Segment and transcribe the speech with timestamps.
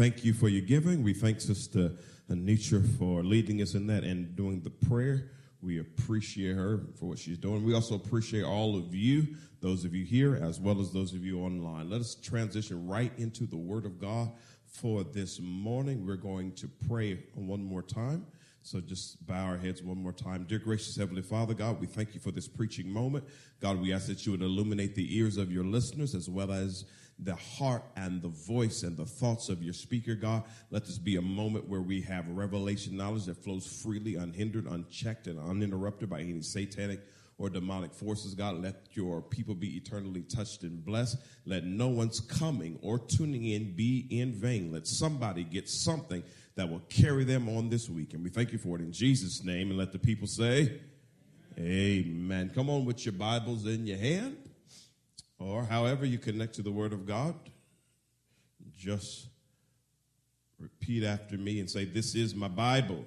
[0.00, 1.02] Thank you for your giving.
[1.02, 1.92] We thank Sister
[2.30, 5.30] Anitra for leading us in that and doing the prayer.
[5.60, 7.62] We appreciate her for what she's doing.
[7.62, 11.22] We also appreciate all of you, those of you here, as well as those of
[11.22, 11.90] you online.
[11.90, 14.30] Let us transition right into the Word of God
[14.64, 16.06] for this morning.
[16.06, 18.24] We're going to pray one more time.
[18.62, 20.46] So just bow our heads one more time.
[20.48, 23.24] Dear gracious Heavenly Father, God, we thank you for this preaching moment.
[23.60, 26.86] God, we ask that you would illuminate the ears of your listeners as well as
[27.22, 30.44] the heart and the voice and the thoughts of your speaker, God.
[30.70, 35.26] Let this be a moment where we have revelation knowledge that flows freely, unhindered, unchecked,
[35.26, 37.00] and uninterrupted by any satanic
[37.36, 38.62] or demonic forces, God.
[38.62, 41.18] Let your people be eternally touched and blessed.
[41.44, 44.72] Let no one's coming or tuning in be in vain.
[44.72, 46.22] Let somebody get something
[46.56, 48.14] that will carry them on this week.
[48.14, 49.70] And we thank you for it in Jesus' name.
[49.70, 50.80] And let the people say,
[51.58, 52.50] Amen.
[52.54, 54.49] Come on with your Bibles in your hand
[55.40, 57.34] or however you connect to the Word of God,
[58.76, 59.28] just
[60.58, 63.04] repeat after me and say, This is my Bible.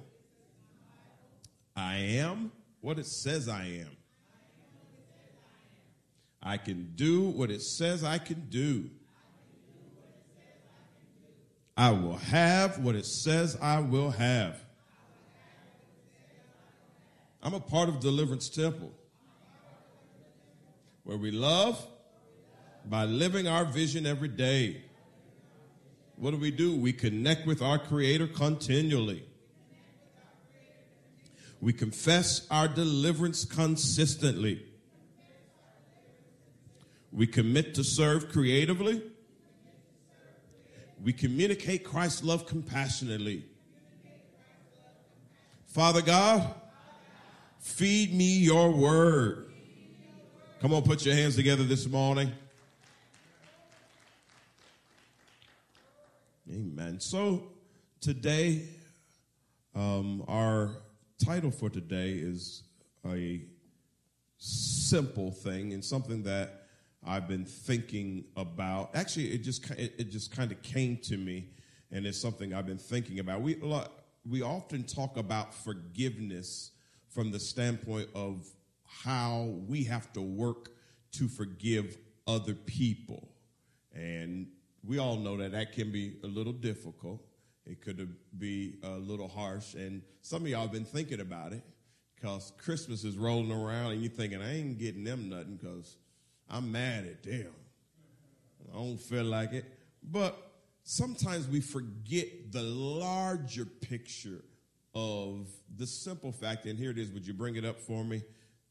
[1.75, 3.97] I am what it says I am.
[6.41, 8.89] I can do what it says I can do.
[11.77, 14.59] I will have what it says I will have.
[17.41, 18.91] I'm a part of Deliverance Temple
[21.03, 21.85] where we love
[22.85, 24.81] by living our vision every day.
[26.15, 26.75] What do we do?
[26.75, 29.23] We connect with our Creator continually.
[31.61, 34.65] We confess our deliverance consistently.
[37.11, 39.01] We commit to serve creatively.
[41.03, 43.45] We communicate Christ's love compassionately.
[45.67, 46.53] Father God,
[47.59, 49.51] feed me your word.
[50.61, 52.31] Come on, put your hands together this morning.
[56.51, 56.99] Amen.
[56.99, 57.51] So
[58.01, 58.63] today,
[59.73, 60.71] um, our
[61.23, 62.63] title for today is
[63.05, 63.45] a
[64.37, 66.65] simple thing and something that
[67.05, 68.93] I've been thinking about.
[68.93, 71.47] Actually, it just it, it just kind of came to me,
[71.91, 73.41] and it's something I've been thinking about.
[73.41, 73.61] We
[74.29, 76.71] we often talk about forgiveness
[77.07, 78.45] from the standpoint of
[78.83, 80.71] how we have to work
[81.13, 83.29] to forgive other people,
[83.93, 84.47] and
[84.85, 87.21] we all know that that can be a little difficult.
[87.65, 89.73] It could be a little harsh.
[89.73, 91.63] And some of y'all have been thinking about it
[92.15, 95.97] because Christmas is rolling around and you're thinking, I ain't getting them nothing because
[96.49, 97.53] I'm mad at them.
[98.71, 99.65] I don't feel like it.
[100.03, 100.37] But
[100.83, 104.43] sometimes we forget the larger picture
[104.93, 108.21] of the simple fact, and here it is, would you bring it up for me?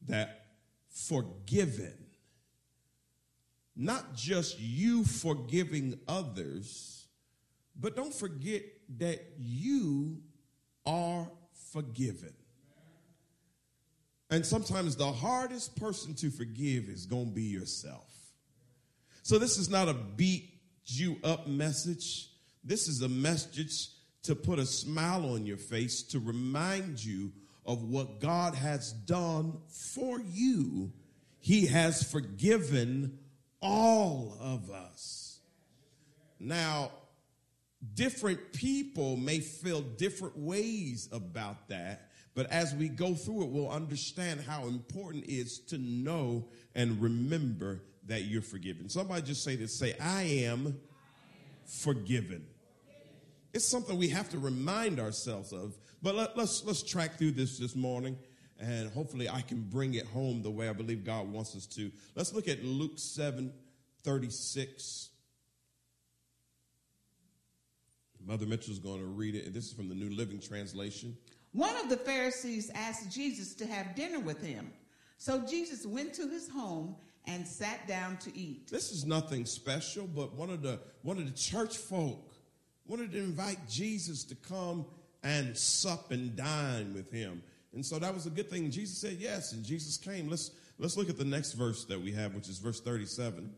[0.07, 0.45] That
[0.89, 2.02] forgiven
[3.75, 7.07] not just you forgiving others,
[7.79, 8.63] but don't forget
[8.97, 10.17] that you
[10.85, 11.29] are
[11.71, 12.33] forgiven.
[14.29, 18.11] And sometimes the hardest person to forgive is going to be yourself.
[19.21, 20.49] So this is not a beat
[20.85, 22.29] you up message.
[22.63, 23.89] This is a message
[24.23, 27.31] to put a smile on your face to remind you
[27.65, 30.91] of what God has done for you.
[31.39, 33.19] He has forgiven
[33.63, 35.39] all of us.
[36.39, 36.91] Now,
[37.95, 43.71] different people may feel different ways about that, but as we go through it, we'll
[43.71, 46.45] understand how important it is to know
[46.75, 48.89] and remember that you're forgiven.
[48.89, 50.79] Somebody just say this say, I am
[51.65, 52.45] forgiven.
[53.53, 55.77] It's something we have to remind ourselves of.
[56.01, 58.17] But let, let's let's track through this this morning
[58.63, 61.91] and hopefully I can bring it home the way I believe God wants us to.
[62.15, 63.51] Let's look at Luke 7
[64.03, 65.09] 36.
[68.25, 69.45] Mother Mitchell's going to read it.
[69.45, 71.15] and This is from the New Living Translation.
[71.51, 74.71] One of the Pharisees asked Jesus to have dinner with him.
[75.17, 76.95] So Jesus went to his home
[77.27, 78.69] and sat down to eat.
[78.69, 82.33] This is nothing special, but one of the one of the church folk
[82.85, 84.85] wanted to invite Jesus to come
[85.23, 87.41] and sup and dine with him.
[87.73, 88.69] And so that was a good thing.
[88.69, 90.29] Jesus said yes, and Jesus came.
[90.29, 93.51] Let's let's look at the next verse that we have, which is verse 37.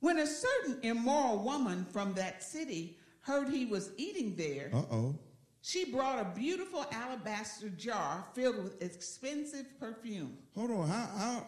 [0.00, 5.18] When a certain immoral woman from that city heard he was eating there, uh-oh.
[5.60, 10.38] She brought a beautiful alabaster jar filled with expensive perfume.
[10.54, 11.46] Hold on, how how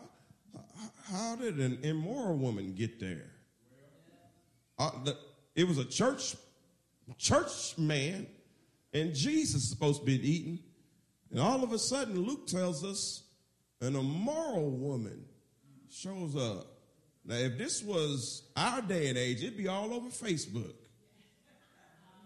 [1.04, 3.30] how did an immoral woman get there?
[4.78, 5.16] Uh, the,
[5.54, 6.36] it was a church
[7.18, 8.26] church man,
[8.92, 10.58] and Jesus is supposed to be eating.
[11.30, 13.22] And all of a sudden, Luke tells us
[13.80, 15.24] an immoral woman
[15.88, 16.66] shows up.
[17.24, 20.74] Now, if this was our day and age, it'd be all over Facebook.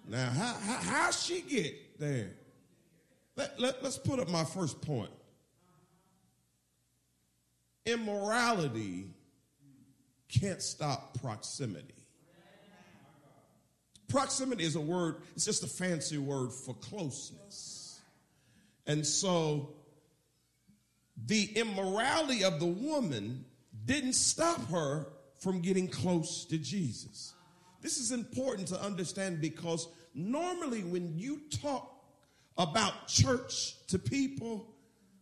[0.08, 2.30] Now, how, how, how she get there?
[3.36, 5.10] Let, let, let's put up my first point.
[7.86, 9.10] Immorality
[10.28, 11.94] can't stop proximity.
[14.08, 17.73] Proximity is a word, it's just a fancy word for closeness.
[18.86, 19.74] And so
[21.26, 23.44] the immorality of the woman
[23.84, 25.06] didn't stop her
[25.40, 27.34] from getting close to Jesus.
[27.80, 31.90] This is important to understand because normally when you talk
[32.56, 34.74] about church to people,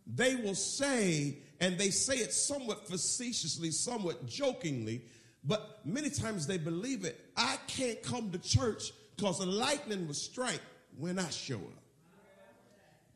[0.07, 5.01] they will say, and they say it somewhat facetiously, somewhat jokingly,
[5.43, 7.19] but many times they believe it.
[7.35, 10.61] I can't come to church because the lightning will strike
[10.97, 11.82] when I show up.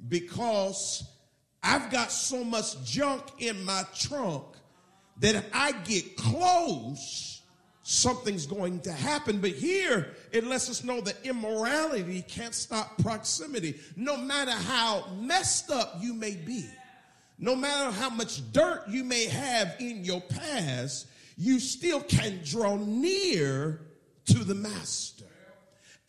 [0.08, 1.04] Because
[1.64, 4.46] I've got so much junk in my trunk
[5.20, 7.42] that if I get close,
[7.82, 9.40] something's going to happen.
[9.40, 13.80] But here, it lets us know that immorality can't stop proximity.
[13.96, 16.70] No matter how messed up you may be,
[17.40, 21.08] no matter how much dirt you may have in your past,
[21.38, 23.82] you still can draw near
[24.26, 25.26] to the master.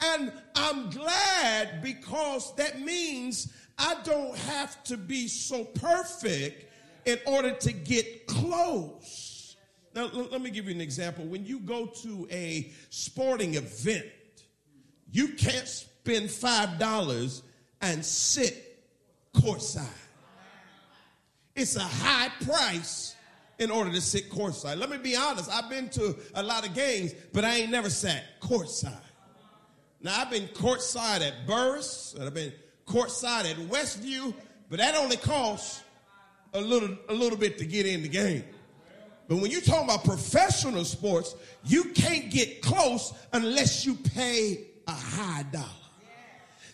[0.00, 6.66] And I'm glad because that means I don't have to be so perfect
[7.04, 9.56] in order to get close.
[9.94, 11.25] Now, let me give you an example.
[11.25, 14.06] When you go to a sporting event,
[15.10, 17.42] you can't spend $5
[17.80, 18.84] and sit
[19.34, 19.86] courtside.
[21.54, 23.14] It's a high price
[23.58, 24.78] in order to sit courtside.
[24.78, 27.90] Let me be honest, I've been to a lot of games, but I ain't never
[27.90, 28.94] sat courtside.
[30.00, 32.52] Now, I've been courtside at Burris, and I've been
[32.88, 34.35] courtside at Westview,
[34.69, 35.82] but that only costs
[36.55, 38.44] a little, a little bit to get in the game.
[39.29, 44.93] But when you're talking about professional sports, you can't get close unless you pay a
[44.93, 45.67] high dollar.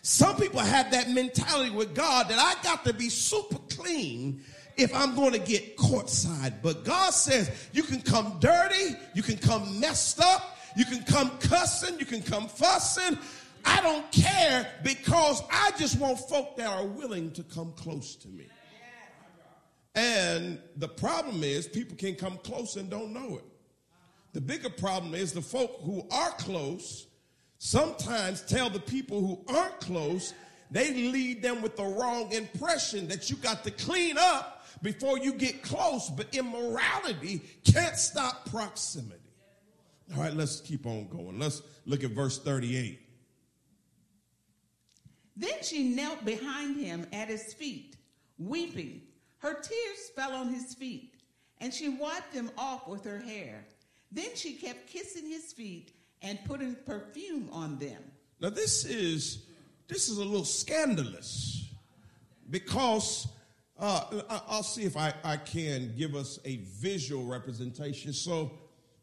[0.01, 4.41] Some people have that mentality with God that I got to be super clean
[4.77, 6.53] if I'm going to get courtside.
[6.61, 11.31] But God says you can come dirty, you can come messed up, you can come
[11.39, 13.17] cussing, you can come fussing.
[13.65, 18.27] I don't care because I just want folk that are willing to come close to
[18.27, 18.47] me.
[19.95, 23.45] And the problem is people can come close and don't know it.
[24.33, 27.07] The bigger problem is the folk who are close
[27.57, 30.33] sometimes tell the people who aren't close,
[30.69, 35.33] they lead them with the wrong impression that you got to clean up before you
[35.33, 39.21] get close, but immorality can't stop proximity.
[40.15, 41.39] All right, let's keep on going.
[41.39, 42.99] Let's look at verse 38.
[45.35, 47.97] Then she knelt behind him at his feet,
[48.37, 49.01] weeping.
[49.39, 51.15] Her tears fell on his feet,
[51.59, 53.65] and she wiped them off with her hair.
[54.11, 58.01] Then she kept kissing his feet and putting perfume on them.
[58.39, 59.45] Now this is
[59.87, 61.69] this is a little scandalous
[62.49, 63.27] because
[63.77, 68.13] uh, I'll see if I, I can give us a visual representation.
[68.13, 68.51] So,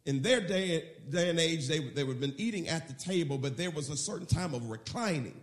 [0.06, 3.38] in their day, day and age, they, they would have been eating at the table,
[3.38, 5.40] but there was a certain time of reclining.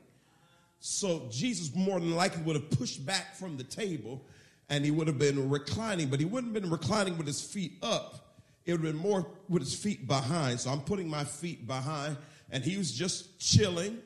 [0.79, 4.25] So, Jesus more than likely would have pushed back from the table
[4.69, 7.73] and he would have been reclining, but he wouldn't have been reclining with his feet
[7.81, 8.35] up.
[8.65, 10.59] It would have been more with his feet behind.
[10.59, 12.17] So, I'm putting my feet behind,
[12.49, 13.99] and he was just chilling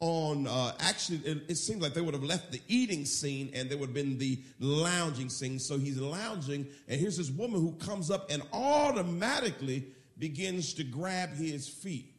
[0.00, 3.70] on uh, actually it, it, seemed like they would have left the eating scene and
[3.70, 7.72] there would have been the lounging scene so he's lounging and here's this woman who
[7.72, 9.86] comes up and automatically
[10.18, 12.12] begins to grab his feet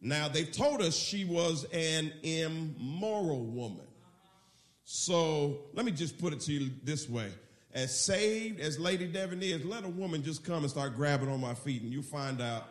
[0.00, 3.86] now they've told us she was an immoral woman.
[4.84, 7.30] So let me just put it to you this way.
[7.72, 11.40] As saved as lady devon is let a woman just come and start grabbing on
[11.40, 12.64] my feet and you find out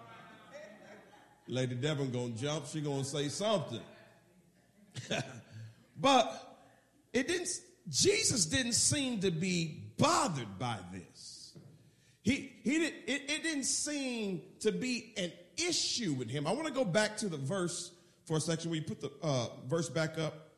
[1.47, 2.65] lady devon gonna jump.
[2.67, 3.81] She gonna say something.
[5.99, 6.57] But
[7.13, 7.49] it didn't,
[7.89, 11.57] Jesus didn't seem to be bothered by this.
[12.21, 15.31] He, he did, it, it didn't seem to be an
[15.67, 16.47] issue with him.
[16.47, 17.91] I want to go back to the verse
[18.25, 20.49] for a section where you put the uh, verse back up.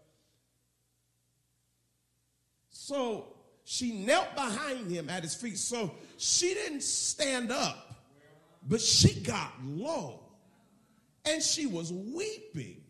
[2.70, 3.28] So
[3.64, 5.58] she knelt behind him at his feet.
[5.58, 7.96] So she didn't stand up,
[8.68, 10.22] but she got low
[11.26, 12.82] and she was weeping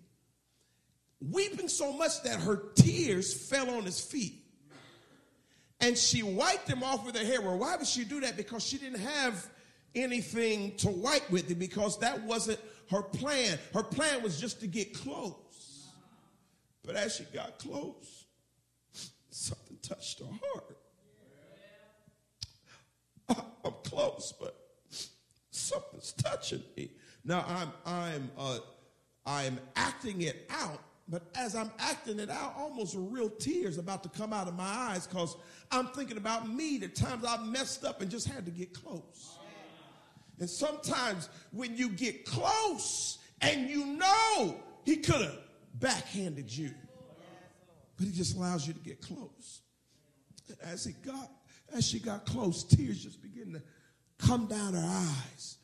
[1.29, 4.43] weeping so much that her tears fell on his feet.
[5.79, 7.41] And she wiped them off with her hair.
[7.41, 8.37] Well, why would she do that?
[8.37, 9.47] Because she didn't have
[9.95, 13.57] anything to wipe with it because that wasn't her plan.
[13.73, 15.87] Her plan was just to get close.
[16.83, 18.25] But as she got close,
[19.29, 20.77] something touched her heart.
[23.65, 24.55] I'm close, but
[25.51, 26.91] something's touching me.
[27.23, 28.59] Now I'm I'm uh,
[29.25, 34.09] I'm acting it out, but as I'm acting it out, almost real tears about to
[34.09, 35.37] come out of my eyes because
[35.69, 39.37] I'm thinking about me, the times I've messed up and just had to get close.
[40.41, 45.37] And sometimes when you get close and you know he could have
[45.75, 46.71] backhanded you,
[47.95, 49.61] but he just allows you to get close.
[50.63, 51.29] As he got,
[51.71, 53.61] as she got close, tears just began to
[54.17, 55.57] come down her eyes.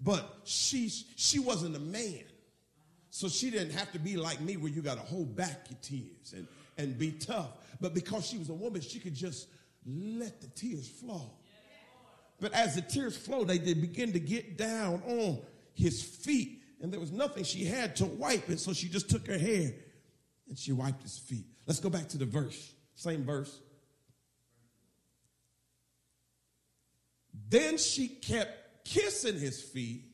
[0.00, 2.22] But she she wasn't a man.
[3.10, 5.78] So she didn't have to be like me where you got to hold back your
[5.82, 6.46] tears and,
[6.78, 7.48] and be tough.
[7.80, 9.48] But because she was a woman, she could just
[9.84, 11.32] let the tears flow.
[12.40, 15.40] But as the tears flowed, they did begin to get down on
[15.74, 16.62] his feet.
[16.80, 18.58] And there was nothing she had to wipe it.
[18.58, 19.72] So she just took her hair
[20.48, 21.44] and she wiped his feet.
[21.66, 22.72] Let's go back to the verse.
[22.94, 23.60] Same verse.
[27.48, 30.04] Then she kept kissing his feet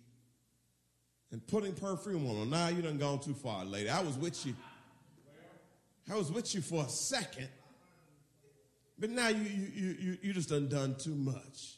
[1.31, 2.51] and putting perfume on him.
[2.51, 3.89] Now you done gone too far, lady.
[3.89, 4.55] I was with you.
[6.11, 7.49] I was with you for a second.
[8.99, 11.76] But now you you you you just done done too much.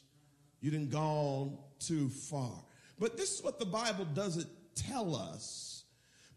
[0.61, 2.53] You done gone too far.
[2.99, 5.83] But this is what the Bible doesn't tell us.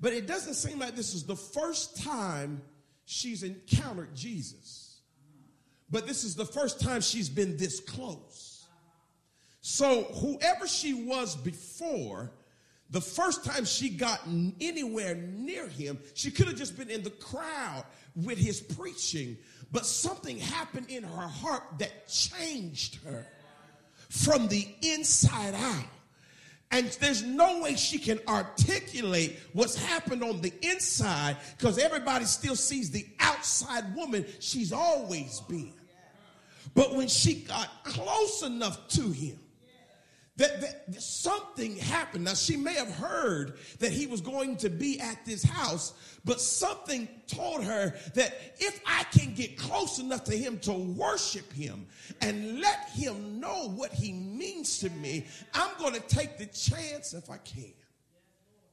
[0.00, 2.62] But it doesn't seem like this is the first time
[3.04, 5.00] she's encountered Jesus.
[5.90, 8.64] But this is the first time she's been this close.
[9.60, 12.32] So whoever she was before,
[12.90, 14.20] the first time she got
[14.60, 17.84] anywhere near him, she could have just been in the crowd
[18.16, 19.36] with his preaching,
[19.70, 23.26] but something happened in her heart that changed her
[24.12, 25.84] from the inside out.
[26.70, 32.54] And there's no way she can articulate what's happened on the inside because everybody still
[32.54, 35.72] sees the outside woman she's always been.
[36.74, 39.38] But when she got close enough to him,
[40.36, 42.24] that, that, something happened.
[42.24, 45.92] Now, she may have heard that he was going to be at this house,
[46.24, 51.52] but something told her that if I can get close enough to him to worship
[51.52, 51.86] him
[52.22, 57.12] and let him know what he means to me, I'm going to take the chance
[57.12, 57.74] if I can.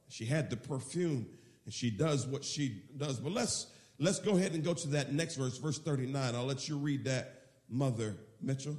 [0.08, 1.26] She had the perfume
[1.66, 3.20] and she does what she does.
[3.20, 3.66] But let's
[3.98, 6.34] let's go ahead and go to that next verse, verse 39.
[6.34, 8.78] I'll let you read that, Mother Mitchell.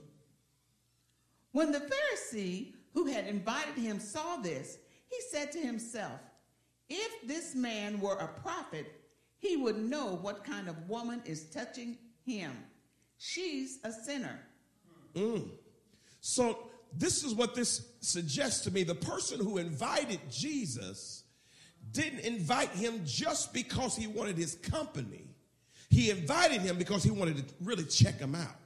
[1.51, 4.77] When the Pharisee who had invited him saw this,
[5.08, 6.20] he said to himself,
[6.89, 9.01] If this man were a prophet,
[9.38, 12.51] he would know what kind of woman is touching him.
[13.17, 14.39] She's a sinner.
[15.15, 15.50] Mm.
[16.22, 18.84] So, this is what this suggests to me.
[18.84, 21.24] The person who invited Jesus
[21.91, 25.25] didn't invite him just because he wanted his company,
[25.89, 28.61] he invited him because he wanted to really check him out.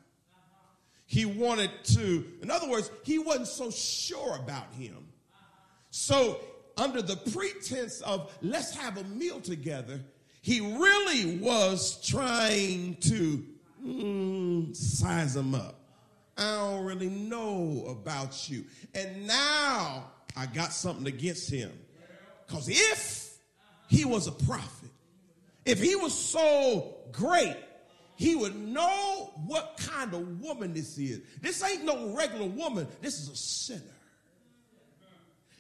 [1.05, 5.07] He wanted to, in other words, he wasn't so sure about him.
[5.91, 6.39] So,
[6.77, 10.01] under the pretense of let's have a meal together,
[10.41, 13.45] he really was trying to
[13.85, 15.79] mm, size him up.
[16.37, 18.65] I don't really know about you.
[18.93, 21.71] And now I got something against him.
[22.45, 23.37] Because if
[23.87, 24.89] he was a prophet,
[25.65, 27.55] if he was so great,
[28.15, 31.21] he would know what kind of woman this is.
[31.41, 33.95] This ain't no regular woman, this is a sinner.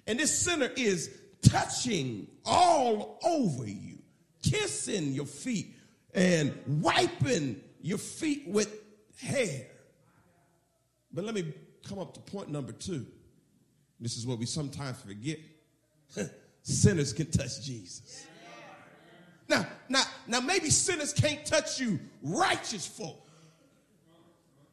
[0.07, 1.09] And this sinner is
[1.41, 3.97] touching all over you,
[4.43, 5.75] kissing your feet,
[6.13, 8.73] and wiping your feet with
[9.19, 9.67] hair.
[11.11, 11.53] But let me
[11.87, 13.05] come up to point number two.
[13.99, 15.39] This is what we sometimes forget.
[16.61, 18.25] Sinners can touch Jesus.
[19.47, 23.21] Now, now, now maybe sinners can't touch you, righteous folk.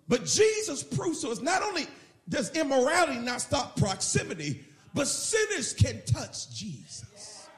[0.09, 1.87] But Jesus proves so it's not only
[2.29, 4.64] does immorality not stop proximity,
[4.95, 7.49] but sinners can touch Jesus.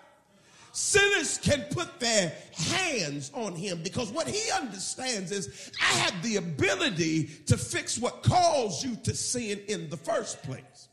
[0.73, 6.37] Sinners can put their hands on him because what he understands is I have the
[6.37, 10.89] ability to fix what caused you to sin in the first place.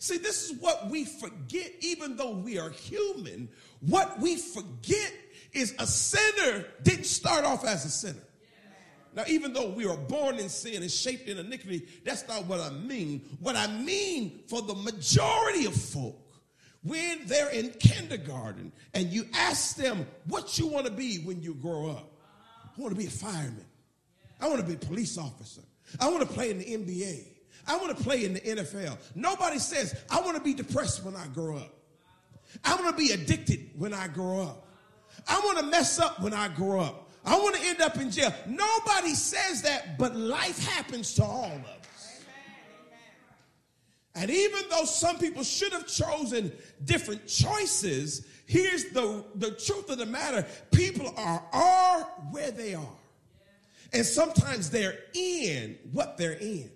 [0.00, 3.48] See, this is what we forget, even though we are human.
[3.80, 5.12] What we forget
[5.52, 8.22] is a sinner didn't start off as a sinner.
[9.12, 12.60] Now, even though we are born in sin and shaped in iniquity, that's not what
[12.60, 13.22] I mean.
[13.40, 16.16] What I mean for the majority of folk,
[16.82, 21.54] when they're in kindergarten and you ask them what you want to be when you
[21.54, 22.12] grow up,
[22.76, 23.66] I want to be a fireman.
[24.40, 25.62] I want to be a police officer.
[25.98, 27.24] I want to play in the NBA.
[27.66, 28.96] I want to play in the NFL.
[29.14, 31.74] Nobody says, I want to be depressed when I grow up.
[32.64, 34.66] I want to be addicted when I grow up.
[35.28, 37.10] I want to mess up when I grow up.
[37.24, 38.32] I want to end up in jail.
[38.46, 42.22] Nobody says that, but life happens to all of us.
[44.14, 46.52] And even though some people should have chosen
[46.84, 52.00] different choices, here's the, the truth of the matter people are, are
[52.30, 52.98] where they are.
[53.92, 56.70] And sometimes they're in what they're in.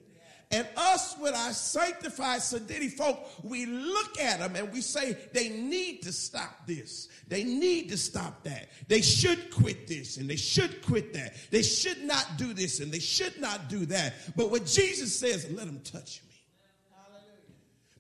[0.55, 5.49] And us, with our sanctified Sadidi folk, we look at them and we say, they
[5.49, 7.09] need to stop this.
[7.27, 8.69] They need to stop that.
[8.87, 11.35] They should quit this and they should quit that.
[11.51, 14.15] They should not do this and they should not do that.
[14.37, 16.37] But what Jesus says, let them touch me.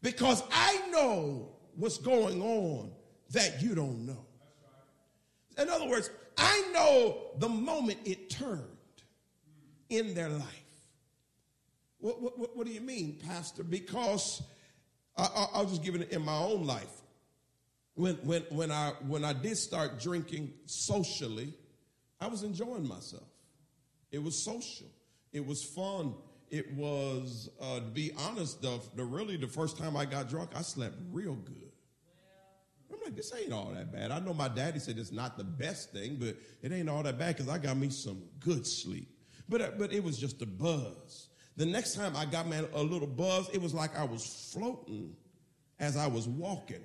[0.01, 2.93] Because I know what's going on
[3.31, 4.27] that you don't know.
[5.59, 6.09] In other words,
[6.39, 8.63] I know the moment it turned
[9.89, 10.64] in their life.
[12.05, 13.65] What, what, what do you mean, Pastor?
[13.65, 14.43] Because
[15.17, 17.01] I, will just give it in my own life.
[17.95, 21.55] When, when, when, I, when I did start drinking socially,
[22.21, 23.25] I was enjoying myself.
[24.13, 24.89] It was social,
[25.33, 26.13] it was fun.
[26.51, 30.51] It was, uh, to be honest, the, the really the first time I got drunk,
[30.55, 31.73] I slept real good.
[32.93, 34.11] I'm like, this ain't all that bad.
[34.11, 37.19] I know my daddy said it's not the best thing, but it ain't all that
[37.19, 39.09] bad because I got me some good sleep.
[39.49, 41.31] But, uh, but it was just a buzz.
[41.57, 45.15] The next time I got man a little buzz, it was like I was floating
[45.79, 46.85] as I was walking.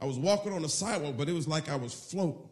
[0.00, 2.48] I was walking on the sidewalk, but it was like I was floating.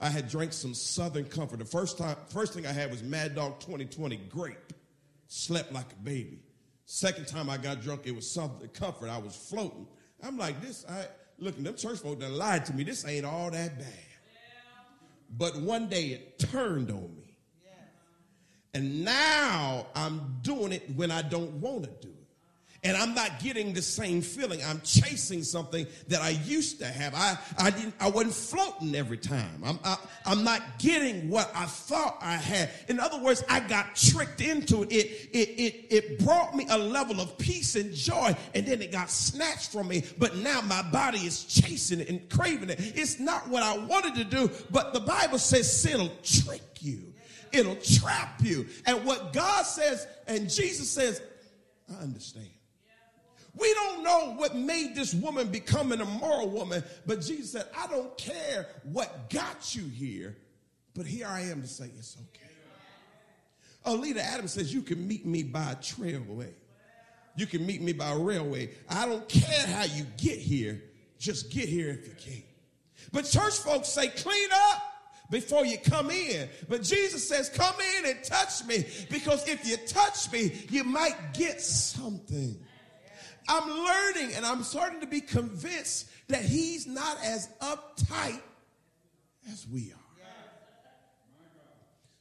[0.00, 1.60] I had drank some Southern Comfort.
[1.60, 4.72] The first time, first thing I had was Mad Dog 2020 grape.
[5.28, 6.40] Slept like a baby.
[6.86, 9.08] Second time I got drunk, it was Southern Comfort.
[9.08, 9.86] I was floating.
[10.22, 10.84] I'm like this.
[10.88, 11.06] I
[11.38, 12.82] looking them church folk that lied to me.
[12.82, 13.88] This ain't all that bad.
[15.38, 17.21] But one day it turned on me.
[18.74, 22.22] And now I'm doing it when I don't want to do it.
[22.84, 24.60] And I'm not getting the same feeling.
[24.64, 27.14] I'm chasing something that I used to have.
[27.14, 29.62] I, I didn't, I wasn't floating every time.
[29.64, 32.70] I'm, I, I'm not getting what I thought I had.
[32.88, 34.92] In other words, I got tricked into it.
[34.92, 38.90] It, it, it, it brought me a level of peace and joy, and then it
[38.90, 40.02] got snatched from me.
[40.18, 42.80] But now my body is chasing it and craving it.
[42.80, 47.11] It's not what I wanted to do, but the Bible says sin will trick you
[47.52, 48.66] it'll trap you.
[48.86, 51.22] And what God says and Jesus says,
[51.90, 52.48] I understand.
[53.54, 57.86] We don't know what made this woman become an immoral woman, but Jesus said, I
[57.86, 60.36] don't care what got you here,
[60.94, 62.48] but here I am to say it's okay.
[63.84, 66.52] Oleta Adams says, You can meet me by a trailway.
[67.36, 68.70] You can meet me by a railway.
[68.88, 70.82] I don't care how you get here,
[71.18, 72.42] just get here if you can.
[73.12, 74.91] But church folks say, Clean up
[75.32, 76.48] before you come in.
[76.68, 81.16] But Jesus says, Come in and touch me because if you touch me, you might
[81.32, 82.54] get something.
[83.48, 88.40] I'm learning and I'm starting to be convinced that he's not as uptight
[89.50, 89.98] as we are.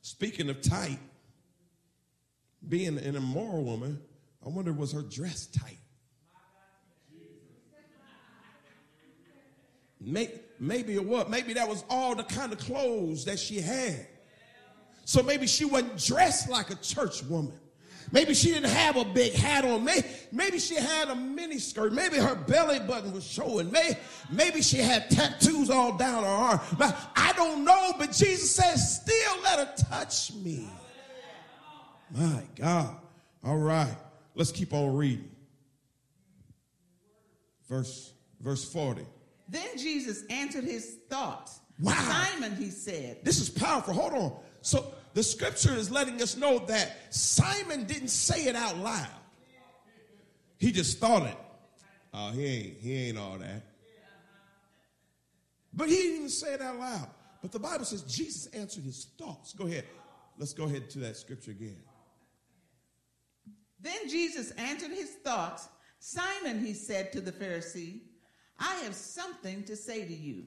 [0.02, 0.98] Speaking of tight,
[2.68, 4.02] being an immoral woman,
[4.44, 5.78] I wonder was her dress tight?
[10.00, 11.28] Maybe, maybe it was.
[11.28, 14.08] Maybe that was all the kind of clothes that she had.
[15.04, 17.60] So maybe she wasn't dressed like a church woman.
[18.14, 19.84] Maybe she didn't have a big hat on.
[19.84, 21.94] Maybe, maybe she had a mini skirt.
[21.94, 23.72] Maybe her belly button was showing.
[23.72, 23.98] Maybe,
[24.30, 26.60] maybe she had tattoos all down her arm.
[26.78, 27.94] But I don't know.
[27.98, 30.68] But Jesus says, still let her touch me.
[32.14, 32.96] My God.
[33.44, 33.96] All right.
[34.36, 35.30] Let's keep on reading.
[37.70, 39.06] Verse, verse 40.
[39.52, 41.60] Then Jesus answered his thoughts.
[41.80, 41.94] Wow.
[41.94, 43.18] Simon, he said.
[43.24, 43.94] This is powerful.
[43.94, 44.40] Hold on.
[44.62, 49.08] So the scripture is letting us know that Simon didn't say it out loud.
[50.58, 51.38] He just thought it.
[52.14, 53.64] Oh, he ain't, he ain't all that.
[55.74, 57.08] But he didn't even say it out loud.
[57.42, 59.54] But the Bible says Jesus answered his thoughts.
[59.54, 59.86] Go ahead.
[60.38, 61.78] Let's go ahead to that scripture again.
[63.82, 65.68] Then Jesus answered his thoughts.
[66.00, 68.02] Simon, he said to the Pharisee,
[68.62, 70.44] I have something to say to you.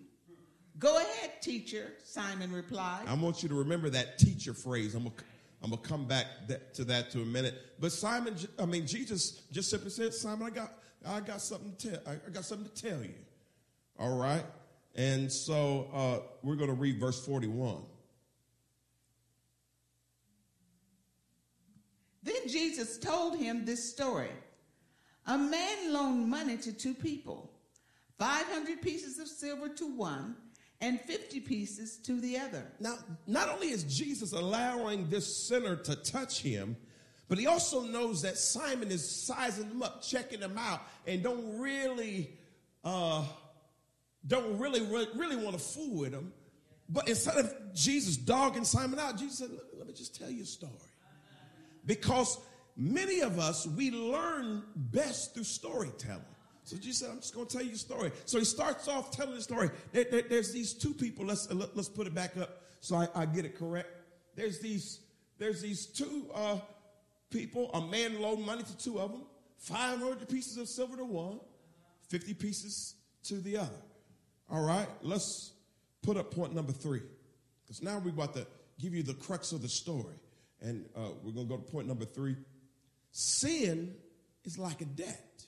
[0.78, 3.04] Go ahead, teacher, Simon replied.
[3.06, 4.94] I want you to remember that teacher phrase.
[4.94, 5.14] I'm going
[5.62, 7.54] I'm to come back that, to that to a minute.
[7.80, 10.72] But Simon, I mean, Jesus just simply said, Simon, I got,
[11.06, 13.14] I got something to tell, I got something to tell you.
[13.98, 14.44] All right.
[14.94, 17.78] And so uh, we're going to read verse 41.
[22.22, 24.30] Then Jesus told him this story.
[25.26, 27.53] A man loaned money to two people.
[28.18, 30.36] 500 pieces of silver to one
[30.80, 32.66] and 50 pieces to the other.
[32.80, 32.96] Now,
[33.26, 36.76] not only is Jesus allowing this sinner to touch him,
[37.28, 41.58] but he also knows that Simon is sizing him up, checking him out, and don't
[41.58, 42.30] really,
[42.84, 43.24] uh,
[44.26, 46.32] don't really, really, want to fool with him.
[46.88, 50.46] But instead of Jesus dogging Simon out, Jesus said, let me just tell you a
[50.46, 50.72] story.
[51.86, 52.38] Because
[52.76, 56.22] many of us, we learn best through storytelling.
[56.64, 58.10] So Jesus said, I'm just going to tell you a story.
[58.24, 59.70] So he starts off telling the story.
[59.92, 61.26] There, there, there's these two people.
[61.26, 63.88] Let's, let, us put it back up so I, I, get it correct.
[64.34, 65.00] There's these,
[65.38, 66.58] there's these two uh,
[67.30, 67.70] people.
[67.74, 69.22] A man loaned money to two of them.
[69.58, 71.38] 500 pieces of silver to one,
[72.08, 73.70] 50 pieces to the other.
[74.50, 75.52] All right, let's
[76.02, 77.02] put up point number three.
[77.62, 78.46] Because now we're about to
[78.80, 80.16] give you the crux of the story.
[80.60, 82.36] And uh, we're going to go to point number three.
[83.12, 83.94] Sin
[84.44, 85.44] is like a debt.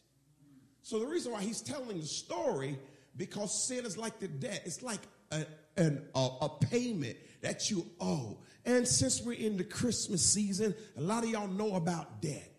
[0.86, 2.78] So the reason why he's telling the story,
[3.16, 4.62] because sin is like the debt.
[4.64, 5.00] It's like
[5.32, 5.44] a,
[5.76, 8.38] an, a, a payment that you owe.
[8.64, 12.52] And since we're in the Christmas season, a lot of y'all know about debt.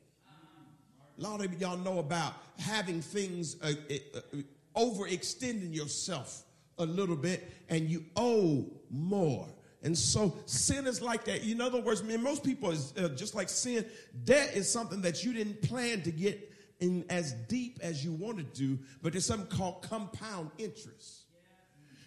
[1.17, 4.41] A lot of y'all know about having things, uh, uh, uh,
[4.75, 6.43] overextending yourself
[6.79, 9.47] a little bit, and you owe more.
[9.83, 11.45] And so sin is like that.
[11.45, 13.85] In other words, man, most people is uh, just like sin.
[14.25, 18.53] Debt is something that you didn't plan to get in as deep as you wanted
[18.55, 21.23] to, do, but there's something called compound interest.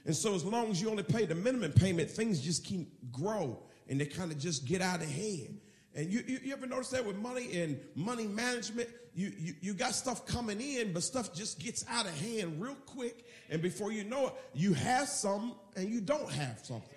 [0.06, 3.58] And so as long as you only pay the minimum payment, things just keep grow
[3.88, 5.60] and they kind of just get out of hand.
[5.94, 8.88] And you, you, you, ever notice that with money and money management?
[9.12, 12.76] You, you, you got stuff coming in, but stuff just gets out of hand real
[12.86, 13.26] quick.
[13.50, 16.88] And before you know it, you have some and you don't have something.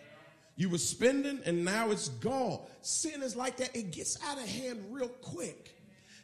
[0.56, 2.60] You were spending and now it's gone.
[2.82, 3.76] Sin is like that.
[3.76, 5.76] It gets out of hand real quick.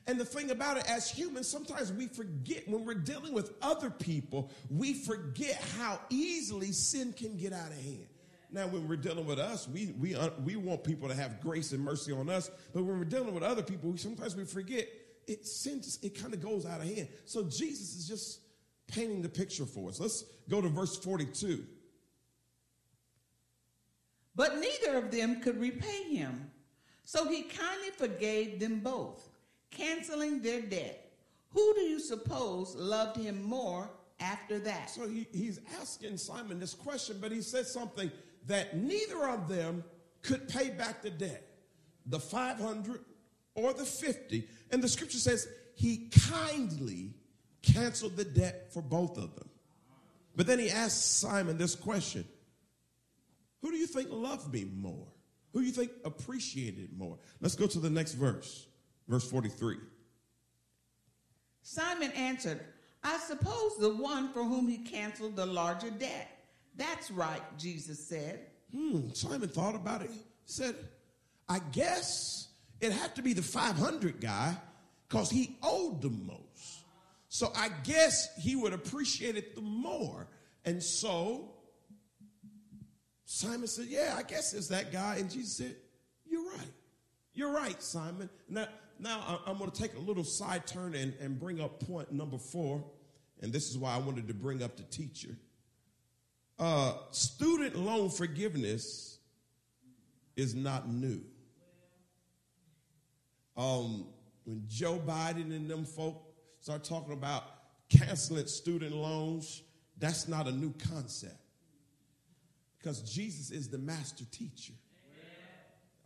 [0.10, 3.92] And the thing about it, as humans, sometimes we forget when we're dealing with other
[3.92, 8.08] people, we forget how easily sin can get out of hand.
[8.52, 11.74] Now, when we're dealing with us, we, we, uh, we want people to have grace
[11.74, 12.50] and mercy on us.
[12.74, 14.88] But when we're dealing with other people, sometimes we forget
[15.28, 15.48] it
[16.02, 17.08] it kind of goes out of hand.
[17.26, 18.40] So Jesus is just
[18.88, 20.00] painting the picture for us.
[20.00, 21.64] Let's go to verse 42.
[24.36, 26.50] But neither of them could repay him.
[27.04, 29.30] So he kindly forgave them both,
[29.80, 31.12] canceling their debt.
[31.52, 33.90] Who do you suppose loved him more
[34.20, 34.90] after that?
[34.90, 38.12] So he, he's asking Simon this question, but he said something
[38.48, 39.84] that neither of them
[40.22, 41.50] could pay back the debt
[42.10, 43.02] the 500
[43.56, 44.48] or the 50.
[44.72, 47.14] And the scripture says he kindly
[47.62, 49.50] canceled the debt for both of them.
[50.36, 52.26] But then he asked Simon this question
[53.62, 55.08] Who do you think loved me more?
[55.54, 57.18] Who do you think appreciated more?
[57.42, 58.68] Let's go to the next verse,
[59.10, 59.78] verse 43.
[61.62, 62.62] Simon answered,
[63.04, 66.30] I suppose the one for whom he canceled the larger debt.
[66.76, 68.40] That's right, Jesus said.
[68.74, 70.12] Hmm, Simon thought about it.
[70.12, 70.76] He said,
[71.48, 72.48] I guess
[72.80, 74.56] it had to be the 500 guy
[75.08, 76.86] because he owed the most.
[77.30, 80.28] So I guess he would appreciate it the more.
[80.66, 81.52] And so
[83.26, 85.18] Simon said, Yeah, I guess it's that guy.
[85.18, 85.76] And Jesus said,
[86.26, 86.74] You're right.
[87.34, 88.30] You're right, Simon.
[88.48, 88.68] Now,
[89.00, 92.38] now I'm going to take a little side turn and, and bring up point number
[92.38, 92.84] four.
[93.42, 95.36] And this is why I wanted to bring up the teacher.
[96.58, 99.20] Uh, student loan forgiveness
[100.36, 101.22] is not new.
[103.56, 104.08] Um,
[104.46, 107.44] when Joe Biden and them folk start talking about
[107.90, 109.64] canceling student loans,
[109.98, 111.36] that's not a new concept.
[112.78, 114.74] Because Jesus is the master teacher.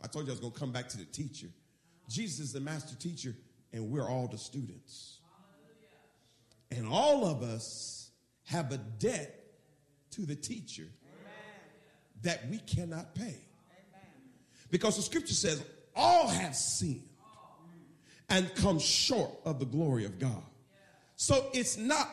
[0.02, 1.48] I told you I was going to come back to the teacher.
[2.08, 3.34] Jesus is the master teacher,
[3.72, 5.18] and we're all the students.
[6.70, 8.10] And all of us
[8.44, 9.44] have a debt
[10.12, 11.32] to the teacher Amen.
[12.22, 13.22] that we cannot pay.
[13.22, 13.38] Amen.
[14.70, 15.62] Because the scripture says,
[15.94, 17.08] all have sinned
[18.28, 20.42] and come short of the glory of God.
[21.16, 22.08] So it's not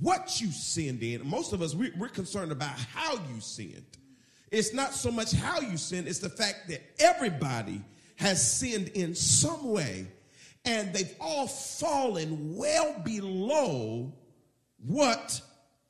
[0.00, 1.26] what you sinned in.
[1.26, 3.84] Most of us, we, are concerned about how you sinned.
[4.50, 7.82] It's not so much how you sinned, it's the fact that everybody
[8.20, 10.06] has sinned in some way
[10.66, 14.12] and they've all fallen well below
[14.84, 15.40] what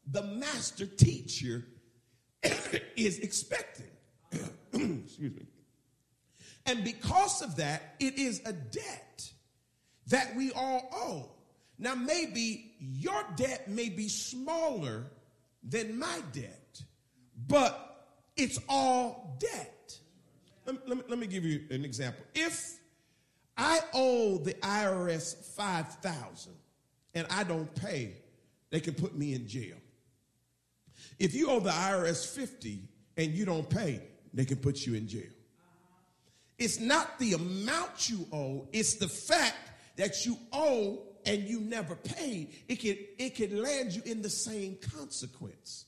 [0.09, 1.64] the master teacher
[2.97, 3.90] is expecting.
[4.73, 5.47] Excuse me.
[6.66, 9.29] And because of that, it is a debt
[10.07, 11.31] that we all owe.
[11.81, 15.07] Now, maybe your debt may be smaller
[15.64, 16.81] than my debt,
[17.49, 19.80] but it's all debt.
[20.66, 22.25] Let me, let me, let me give you an example.
[22.35, 22.79] If
[23.57, 26.53] I owe the IRS 5000
[27.14, 28.14] and I don't pay,
[28.70, 29.77] they can put me in jail.
[31.18, 32.83] If you owe the IRS 50
[33.16, 35.31] and you don't pay, they can put you in jail.
[36.59, 41.94] It's not the amount you owe, it's the fact that you owe and you never
[41.94, 42.55] paid.
[42.68, 45.87] It can, it can land you in the same consequence.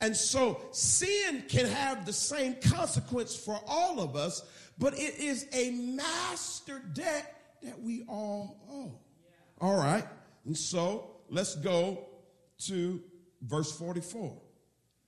[0.00, 4.42] And so sin can have the same consequence for all of us,
[4.78, 8.98] but it is a master debt that we all owe.
[9.60, 10.06] All right.
[10.46, 12.06] And so let's go
[12.66, 13.02] to
[13.42, 14.40] verse 44.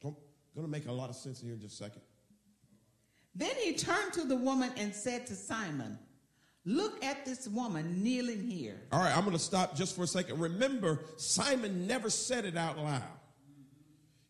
[0.04, 0.14] I'm
[0.54, 2.02] going to make a lot of sense here in just a second.
[3.34, 5.98] Then he turned to the woman and said to Simon,
[6.64, 8.80] Look at this woman kneeling here.
[8.92, 10.38] All right, I'm going to stop just for a second.
[10.38, 13.02] Remember, Simon never said it out loud.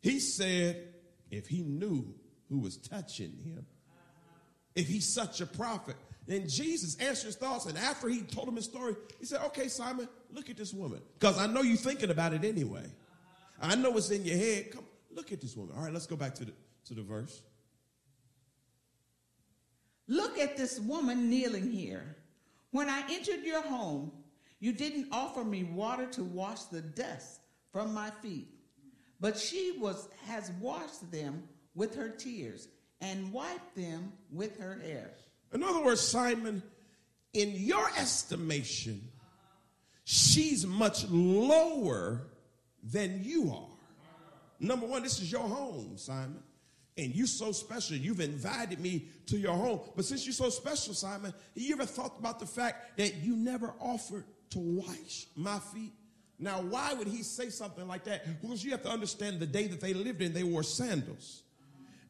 [0.02, 0.88] He said,
[1.30, 2.14] if he knew
[2.48, 3.64] who was touching him,
[4.74, 5.96] if he's such a prophet.
[6.26, 9.68] then Jesus answered his thoughts, and after he told him his story, he said, Okay,
[9.68, 11.00] Simon, look at this woman.
[11.18, 12.84] Because I know you're thinking about it anyway.
[13.60, 14.72] I know it's in your head.
[14.72, 15.74] Come, look at this woman.
[15.76, 16.52] All right, let's go back to the
[16.86, 17.42] to the verse.
[20.08, 22.16] Look at this woman kneeling here.
[22.70, 24.10] When I entered your home,
[24.58, 27.40] you didn't offer me water to wash the dust
[27.72, 28.48] from my feet,
[29.22, 32.68] but she was has washed them with her tears
[33.00, 35.12] and wiped them with her hair.
[35.54, 36.62] In other words, Simon,
[37.32, 39.00] in your estimation,
[40.04, 42.22] she's much lower
[42.82, 43.68] than you are.
[44.58, 46.42] Number one, this is your home, Simon.
[46.98, 47.96] And you're so special.
[47.96, 49.80] You've invited me to your home.
[49.96, 53.36] But since you're so special, Simon, have you ever thought about the fact that you
[53.36, 55.92] never offered to wash my feet?
[56.42, 58.40] Now, why would he say something like that?
[58.40, 61.42] Because you have to understand the day that they lived in, they wore sandals.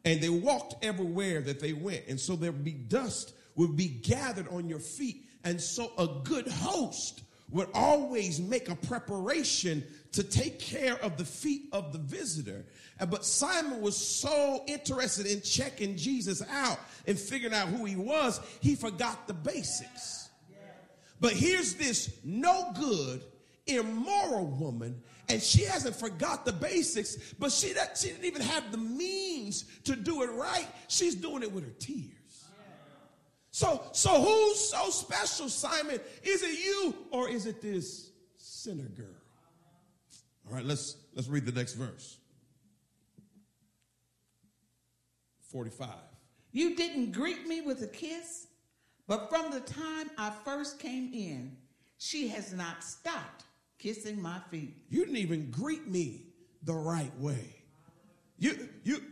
[0.04, 2.04] And they walked everywhere that they went.
[2.08, 5.28] And so there would be dust would be gathered on your feet.
[5.44, 11.24] And so a good host would always make a preparation to take care of the
[11.24, 12.64] feet of the visitor.
[13.10, 18.40] But Simon was so interested in checking Jesus out and figuring out who he was,
[18.60, 20.30] he forgot the basics.
[21.20, 23.22] But here's this no good,
[23.66, 28.78] immoral woman, and she hasn't forgot the basics, but she, she didn't even have the
[28.78, 30.66] means to do it right.
[30.88, 32.12] She's doing it with her tears.
[33.50, 36.00] So, so who's so special, Simon?
[36.22, 39.06] Is it you or is it this sinner girl?
[40.48, 42.16] All right, let's let's read the next verse.
[45.50, 45.88] 45.
[46.52, 48.46] You didn't greet me with a kiss,
[49.06, 51.56] but from the time I first came in,
[51.98, 53.44] she has not stopped
[53.82, 54.76] kissing my feet.
[54.88, 56.22] You didn't even greet me
[56.62, 57.56] the right way.
[58.38, 59.02] You you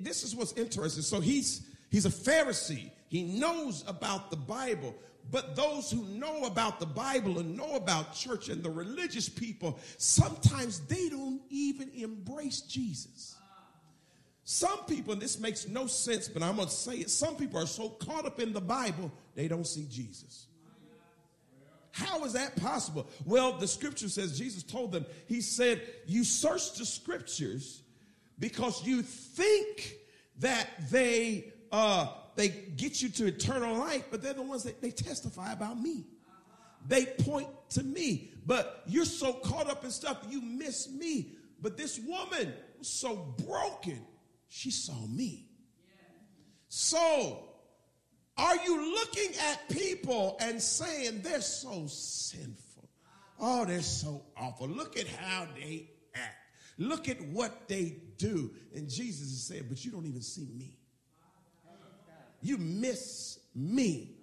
[0.00, 1.02] this is what's interesting.
[1.02, 2.90] So he's he's a Pharisee.
[3.08, 4.94] He knows about the Bible.
[5.28, 9.80] But those who know about the Bible and know about church and the religious people,
[9.98, 13.34] sometimes they don't even embrace Jesus.
[14.44, 17.10] Some people, and this makes no sense, but I'm going to say it.
[17.10, 20.46] Some people are so caught up in the Bible, they don't see Jesus.
[21.96, 23.06] How is that possible?
[23.24, 27.80] Well, the scripture says, Jesus told them, He said, You search the scriptures
[28.38, 29.94] because you think
[30.40, 34.90] that they uh, they get you to eternal life, but they're the ones that they
[34.90, 36.04] testify about me.
[36.86, 41.32] They point to me, but you're so caught up in stuff, you miss me.
[41.62, 44.04] But this woman was so broken,
[44.48, 45.46] she saw me.
[46.68, 47.45] So,
[48.38, 52.88] are you looking at people and saying they're so sinful?
[53.38, 54.68] Oh, they're so awful.
[54.68, 56.36] Look at how they act.
[56.78, 58.50] Look at what they do.
[58.74, 60.76] And Jesus is saying, but you don't even see me.
[62.42, 64.16] You miss me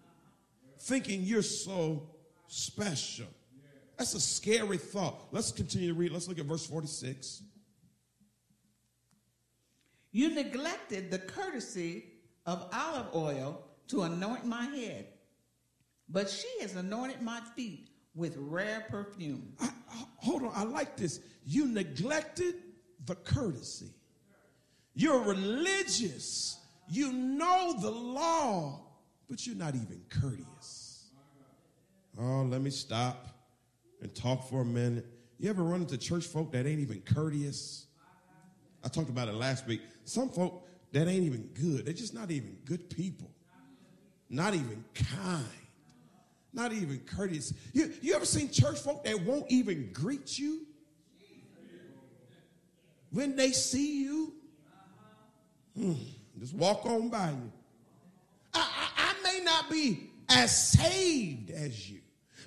[0.80, 2.08] thinking you're so
[2.48, 3.28] special.
[3.98, 5.16] That's a scary thought.
[5.32, 6.12] Let's continue to read.
[6.12, 7.44] Let's look at verse 46.
[10.12, 12.06] You neglected the courtesy
[12.46, 15.08] of olive oil to anoint my head,
[16.10, 19.54] but she has anointed my feet with rare perfume.
[19.60, 19.70] I,
[20.18, 21.20] hold on, I like this.
[21.46, 22.56] You neglected
[23.06, 23.92] the courtesy.
[24.94, 26.60] You're religious.
[26.90, 28.82] You know the law,
[29.30, 31.08] but you're not even courteous.
[32.20, 33.28] Oh, let me stop
[34.02, 35.06] and talk for a minute.
[35.40, 37.88] You ever run into church folk that ain't even courteous?
[38.84, 39.82] I talked about it last week.
[40.04, 41.86] Some folk that ain't even good.
[41.86, 43.33] They're just not even good people.
[44.30, 45.46] Not even kind.
[46.54, 47.54] Not even courteous.
[47.74, 50.62] You, you ever seen church folk that won't even greet you?
[53.12, 54.34] When they see you?
[55.76, 55.94] Hmm,
[56.40, 57.52] just walk on by you.
[58.54, 62.00] I, I, I may not be as saved as you.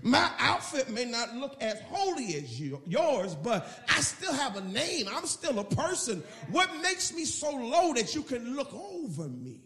[0.02, 4.60] My outfit may not look as holy as you, yours, but I still have a
[4.60, 5.06] name.
[5.10, 6.22] I'm still a person.
[6.50, 9.60] What makes me so low that you can look over me?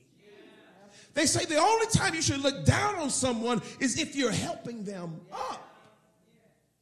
[1.15, 4.85] They say the only time you should look down on someone is if you're helping
[4.85, 5.67] them up.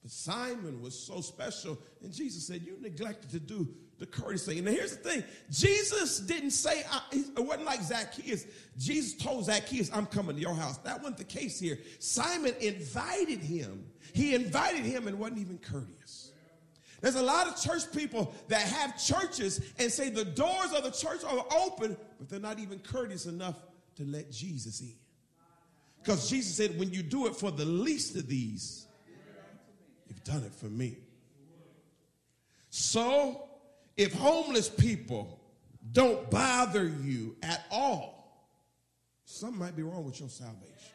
[0.03, 4.59] But Simon was so special, and Jesus said, You neglected to do the courtesy.
[4.59, 8.47] And here's the thing Jesus didn't say, it wasn't like Zacchaeus.
[8.79, 10.79] Jesus told Zacchaeus, I'm coming to your house.
[10.79, 11.79] That wasn't the case here.
[11.99, 13.85] Simon invited him.
[14.13, 16.33] He invited him and wasn't even courteous.
[17.01, 20.91] There's a lot of church people that have churches and say the doors of the
[20.91, 23.57] church are open, but they're not even courteous enough
[23.99, 24.95] to let Jesus in.
[26.03, 28.87] Because Jesus said, when you do it for the least of these,
[30.07, 30.97] you've done it for me.
[32.71, 33.49] So,
[33.97, 35.41] if homeless people
[35.93, 38.47] don't bother you at all,
[39.25, 40.95] something might be wrong with your salvation.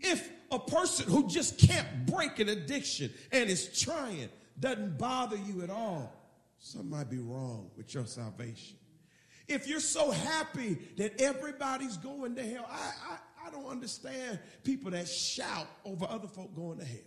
[0.00, 4.28] If a person who just can't break an addiction and is trying
[4.60, 6.12] doesn't bother you at all,
[6.58, 8.76] something might be wrong with your salvation.
[9.48, 14.90] If you're so happy that everybody's going to hell, I, I, I don't understand people
[14.90, 16.98] that shout over other folk going to hell.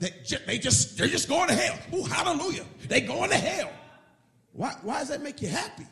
[0.00, 0.10] They,
[0.46, 1.76] they just they're just going to hell.
[1.92, 2.64] Oh, hallelujah!
[2.86, 3.70] They going to hell.
[4.52, 5.86] Why, why does that make you happy?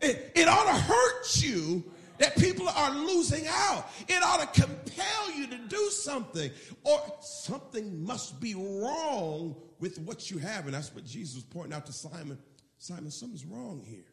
[0.00, 1.84] It, it ought to hurt you
[2.18, 3.86] that people are losing out.
[4.08, 6.50] It ought to compel you to do something,
[6.84, 10.66] or something must be wrong with what you have.
[10.66, 12.38] And that's what Jesus was pointing out to Simon.
[12.78, 14.04] Simon, something's wrong here.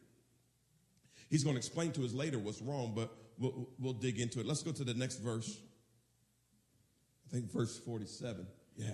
[1.28, 4.46] He's going to explain to us later what's wrong, but we'll, we'll dig into it.
[4.46, 5.58] Let's go to the next verse.
[7.26, 8.46] I think verse 47.
[8.76, 8.90] Yeah.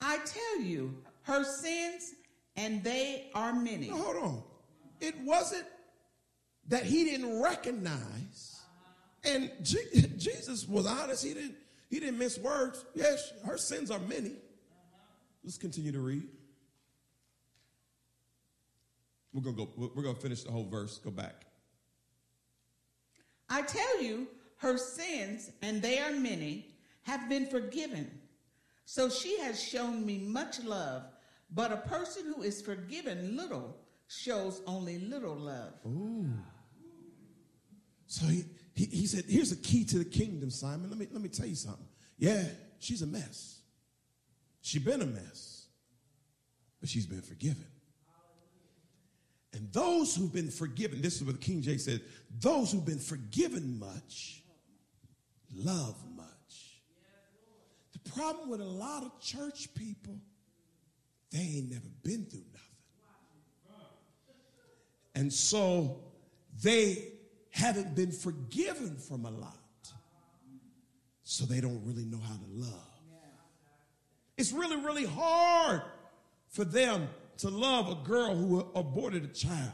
[0.00, 2.14] I tell you, her sins,
[2.56, 3.88] and they are many.
[3.88, 4.42] Now, hold on.
[5.00, 5.64] It wasn't
[6.68, 8.60] that he didn't recognize,
[9.24, 9.78] and G-
[10.16, 11.24] Jesus was honest.
[11.24, 11.56] He didn't.
[11.90, 12.84] He didn't miss words.
[12.94, 14.32] Yes, her sins are many.
[15.42, 16.24] Let's continue to read.
[19.32, 19.68] We're gonna go.
[19.76, 20.98] We're gonna finish the whole verse.
[20.98, 21.46] Go back.
[23.48, 24.26] I tell you,
[24.58, 26.66] her sins, and they are many,
[27.02, 28.10] have been forgiven.
[28.84, 31.04] So she has shown me much love,
[31.54, 33.76] but a person who is forgiven little
[34.08, 35.72] shows only little love.
[35.86, 36.28] Ooh.
[38.08, 38.44] So he,
[38.74, 40.88] he, he said, here's the key to the kingdom, Simon.
[40.88, 41.86] Let me, let me tell you something.
[42.18, 42.42] Yeah,
[42.80, 43.60] she's a mess.
[44.62, 45.66] She's been a mess,
[46.80, 47.66] but she's been forgiven.
[49.52, 52.00] And those who've been forgiven, this is what King James said,
[52.40, 54.42] those who've been forgiven much
[55.54, 56.82] love much.
[57.92, 60.18] The problem with a lot of church people,
[61.30, 62.68] they ain't never been through nothing.
[65.14, 66.00] And so
[66.62, 67.17] they
[67.58, 69.58] haven't been forgiven from a lot.
[71.24, 72.72] So they don't really know how to love.
[74.36, 75.82] It's really, really hard
[76.48, 79.72] for them to love a girl who aborted a child.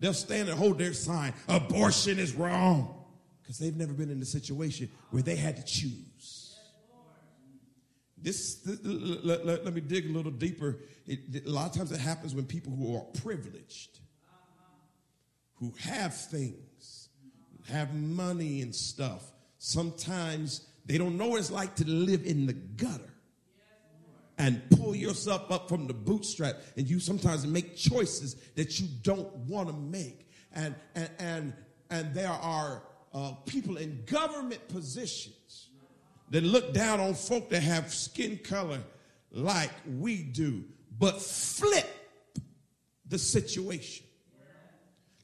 [0.00, 2.96] They'll stand and hold their sign, abortion is wrong.
[3.42, 6.58] Because they've never been in a situation where they had to choose.
[8.16, 10.78] This, let, let, let me dig a little deeper.
[11.06, 13.98] It, a lot of times it happens when people who are privileged,
[15.56, 16.99] who have things,
[17.70, 22.52] have money and stuff, sometimes they don't know what it's like to live in the
[22.52, 23.12] gutter
[24.38, 26.56] and pull yourself up from the bootstrap.
[26.76, 30.28] And you sometimes make choices that you don't want to make.
[30.52, 31.52] And, and, and,
[31.90, 35.68] and there are uh, people in government positions
[36.30, 38.80] that look down on folk that have skin color
[39.30, 40.64] like we do,
[40.98, 41.88] but flip
[43.06, 44.06] the situation.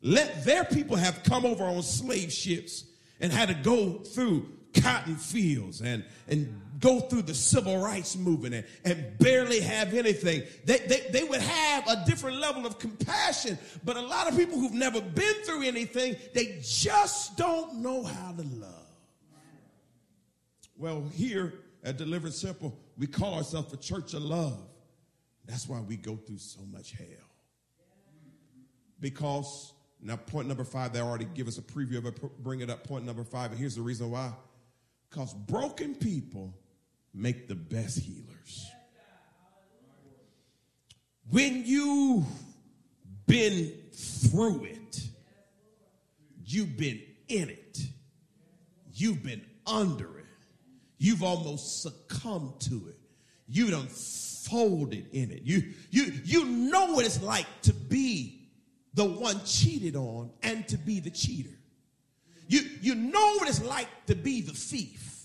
[0.02, 2.84] Let their people have come over on slave ships
[3.20, 8.54] and had to go through cotton fields and, and go through the civil rights movement
[8.54, 10.42] and, and barely have anything.
[10.64, 13.58] They, they, they would have a different level of compassion.
[13.84, 18.32] But a lot of people who've never been through anything, they just don't know how
[18.32, 18.72] to love.
[20.76, 24.58] Well, here at Deliverance Temple, we call ourselves a church of love.
[25.46, 27.06] That's why we go through so much hell.
[29.00, 29.72] Because,
[30.06, 32.86] now point number five, they already give us a preview of it, bring it up,
[32.86, 34.32] point number five, and here's the reason why.
[35.10, 36.54] Because broken people
[37.12, 38.70] make the best healers.
[41.28, 42.24] When you've
[43.26, 45.00] been through it,
[46.44, 47.80] you've been in it,
[48.92, 50.24] you've been under it,
[50.98, 52.98] you've almost succumbed to it,
[53.48, 55.42] you've unfolded in it.
[55.42, 58.45] You, you, you know what it's like to be
[58.96, 61.56] the one cheated on and to be the cheater.
[62.48, 65.15] You, you know what it's like to be the thief.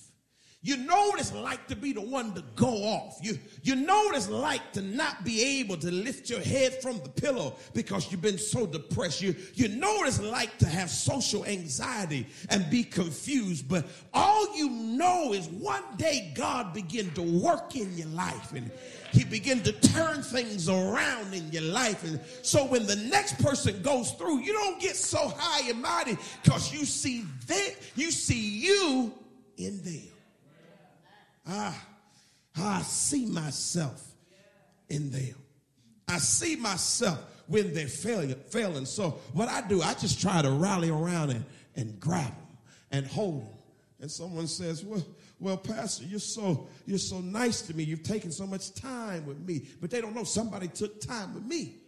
[0.63, 3.17] You know what it's like to be the one to go off.
[3.19, 6.99] You, you know what it's like to not be able to lift your head from
[6.99, 9.23] the pillow because you've been so depressed.
[9.23, 13.67] You, you know what it's like to have social anxiety and be confused.
[13.67, 18.69] But all you know is one day God began to work in your life and
[19.11, 22.03] he began to turn things around in your life.
[22.03, 26.19] And so when the next person goes through, you don't get so high and mighty
[26.43, 29.11] because you see that you see you
[29.57, 30.03] in them.
[31.47, 31.87] Ah,
[32.57, 34.13] I see myself
[34.89, 35.35] in them.
[36.07, 38.85] I see myself when they're failing, failing.
[38.85, 42.57] So what I do, I just try to rally around and, and grab them
[42.91, 43.53] and hold them.
[44.01, 45.05] And someone says, well,
[45.39, 47.83] well, Pastor, you're so, you're so nice to me.
[47.83, 49.67] You've taken so much time with me.
[49.79, 51.80] But they don't know somebody took time with me.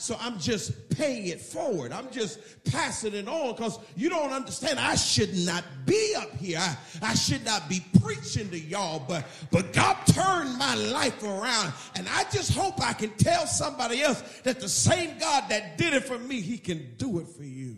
[0.00, 1.92] So I'm just paying it forward.
[1.92, 4.80] I'm just passing it on because you don't understand.
[4.80, 6.56] I should not be up here.
[6.58, 11.74] I, I should not be preaching to y'all, but, but God turned my life around.
[11.96, 15.92] And I just hope I can tell somebody else that the same God that did
[15.92, 17.76] it for me, he can do it for you.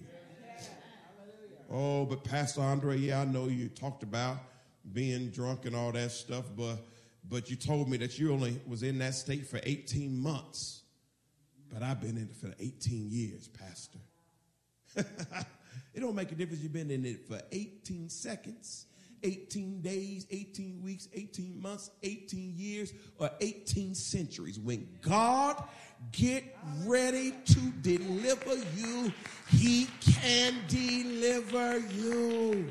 [1.73, 4.37] Oh, but Pastor Andre, yeah, I know you talked about
[4.93, 6.77] being drunk and all that stuff, but
[7.29, 10.82] but you told me that you only was in that state for 18 months.
[11.73, 13.99] But I've been in it for 18 years, Pastor.
[15.95, 18.87] it don't make a difference you've been in it for 18 seconds,
[19.23, 24.59] 18 days, 18 weeks, 18 months, 18 years, or 18 centuries.
[24.59, 25.63] When God
[26.11, 26.45] get
[26.85, 29.13] ready to deliver you,
[29.49, 32.69] he can deliver you.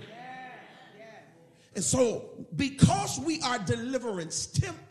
[1.73, 4.90] And so, because we are deliverance temple,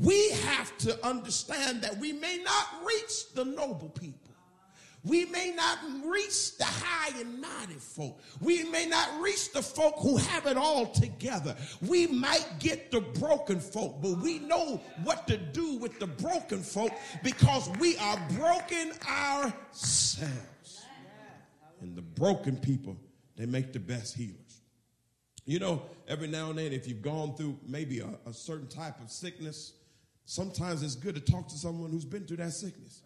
[0.00, 4.26] we have to understand that we may not reach the noble people.
[5.04, 8.20] We may not reach the high and mighty folk.
[8.40, 11.54] We may not reach the folk who have it all together.
[11.80, 16.60] We might get the broken folk, but we know what to do with the broken
[16.60, 16.90] folk
[17.22, 20.84] because we are broken ourselves.
[21.80, 22.96] And the broken people,
[23.36, 24.60] they make the best healers.
[25.44, 29.00] You know, every now and then, if you've gone through maybe a, a certain type
[29.00, 29.74] of sickness,
[30.26, 33.02] sometimes it's good to talk to someone who's been through that sickness.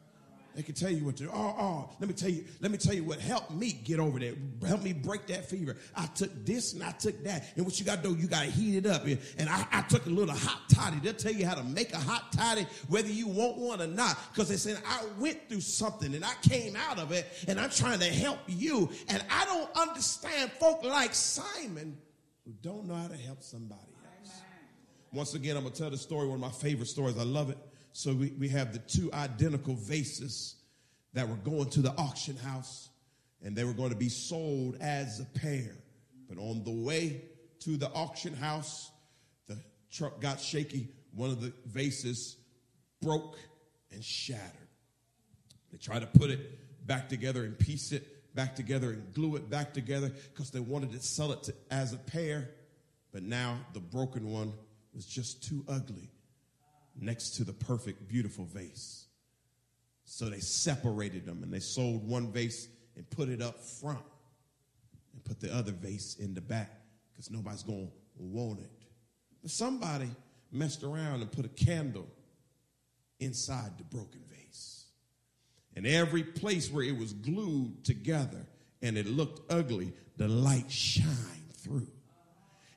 [0.54, 1.30] They can tell you what to do.
[1.32, 4.18] Oh, oh, let me tell you, let me tell you what helped me get over
[4.18, 4.34] there.
[4.66, 5.76] Help me break that fever.
[5.94, 7.52] I took this and I took that.
[7.54, 9.04] And what you got to do, you got to heat it up.
[9.04, 10.98] And I, I, took a little hot toddy.
[11.02, 14.18] They'll tell you how to make a hot toddy, whether you want one or not.
[14.32, 17.70] Because they said, I went through something and I came out of it and I'm
[17.70, 18.90] trying to help you.
[19.08, 21.96] And I don't understand folk like Simon
[22.44, 23.89] who don't know how to help somebody.
[25.12, 27.18] Once again, I'm going to tell the story, one of my favorite stories.
[27.18, 27.58] I love it.
[27.92, 30.56] So we, we have the two identical vases
[31.12, 32.90] that were going to the auction house
[33.42, 35.76] and they were going to be sold as a pair.
[36.28, 37.22] But on the way
[37.60, 38.90] to the auction house,
[39.46, 39.58] the
[39.90, 40.88] truck got shaky.
[41.14, 42.36] One of the vases
[43.02, 43.38] broke
[43.92, 44.68] and shattered.
[45.72, 49.50] They tried to put it back together and piece it back together and glue it
[49.50, 52.50] back together because they wanted to sell it to, as a pair.
[53.12, 54.52] But now the broken one
[54.94, 56.10] was just too ugly
[57.00, 59.06] next to the perfect, beautiful vase.
[60.04, 64.00] So they separated them and they sold one vase and put it up front
[65.12, 66.70] and put the other vase in the back
[67.12, 68.70] because nobody's going to want it.
[69.42, 70.10] But somebody
[70.52, 72.08] messed around and put a candle
[73.20, 74.86] inside the broken vase.
[75.76, 78.46] And every place where it was glued together
[78.82, 81.86] and it looked ugly, the light shined through.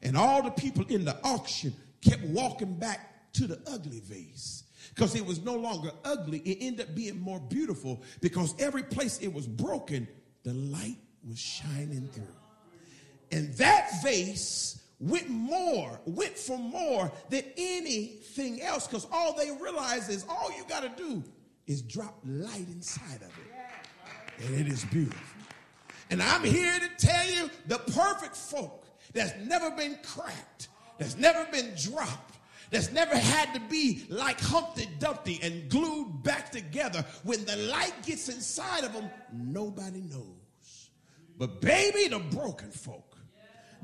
[0.01, 1.73] And all the people in the auction
[2.03, 6.39] kept walking back to the ugly vase because it was no longer ugly.
[6.39, 10.07] It ended up being more beautiful because every place it was broken,
[10.43, 10.97] the light
[11.27, 12.27] was shining through.
[13.31, 20.09] And that vase went more, went for more than anything else because all they realized
[20.09, 21.23] is all you got to do
[21.65, 24.45] is drop light inside of it.
[24.45, 25.19] And it is beautiful.
[26.09, 31.45] And I'm here to tell you the perfect folk that's never been cracked that's never
[31.51, 32.37] been dropped,
[32.71, 37.05] that's never had to be like Humpty Dumpty and glued back together.
[37.23, 40.89] When the light gets inside of them, nobody knows.
[41.37, 43.17] But baby, the broken folk,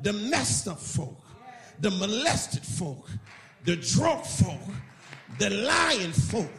[0.01, 1.23] the messed up folk,
[1.79, 3.09] the molested folk,
[3.65, 4.59] the drunk folk,
[5.37, 6.51] the lying folk,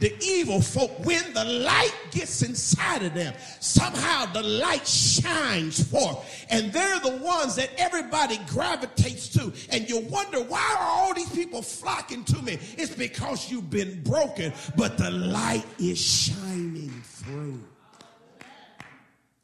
[0.00, 6.46] the evil folk, when the light gets inside of them, somehow the light shines forth.
[6.50, 9.52] And they're the ones that everybody gravitates to.
[9.70, 12.58] And you wonder, why are all these people flocking to me?
[12.76, 17.60] It's because you've been broken, but the light is shining through.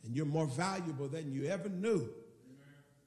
[0.05, 2.09] And you're more valuable than you ever knew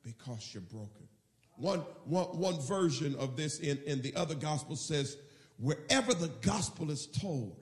[0.03, 1.07] because you're broken.
[1.55, 5.17] One, one, one version of this in, in the other gospel says,
[5.61, 7.55] wherever the gospel is told,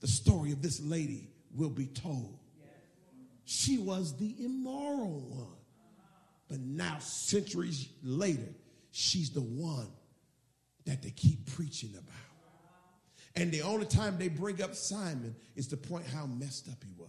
[0.00, 2.38] the story of this lady will be told.
[3.44, 5.46] She was the immoral one.
[6.48, 8.54] But now, centuries later,
[8.90, 9.88] she's the one
[10.84, 12.14] that they keep preaching about.
[13.34, 16.92] And the only time they bring up Simon is to point how messed up he
[16.96, 17.08] was.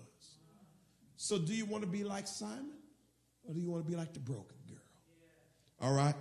[1.15, 2.77] So, do you want to be like Simon
[3.47, 4.77] or do you want to be like the broken girl?
[5.79, 6.15] All right,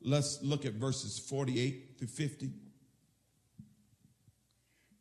[0.00, 2.50] let's look at verses 48 through 50.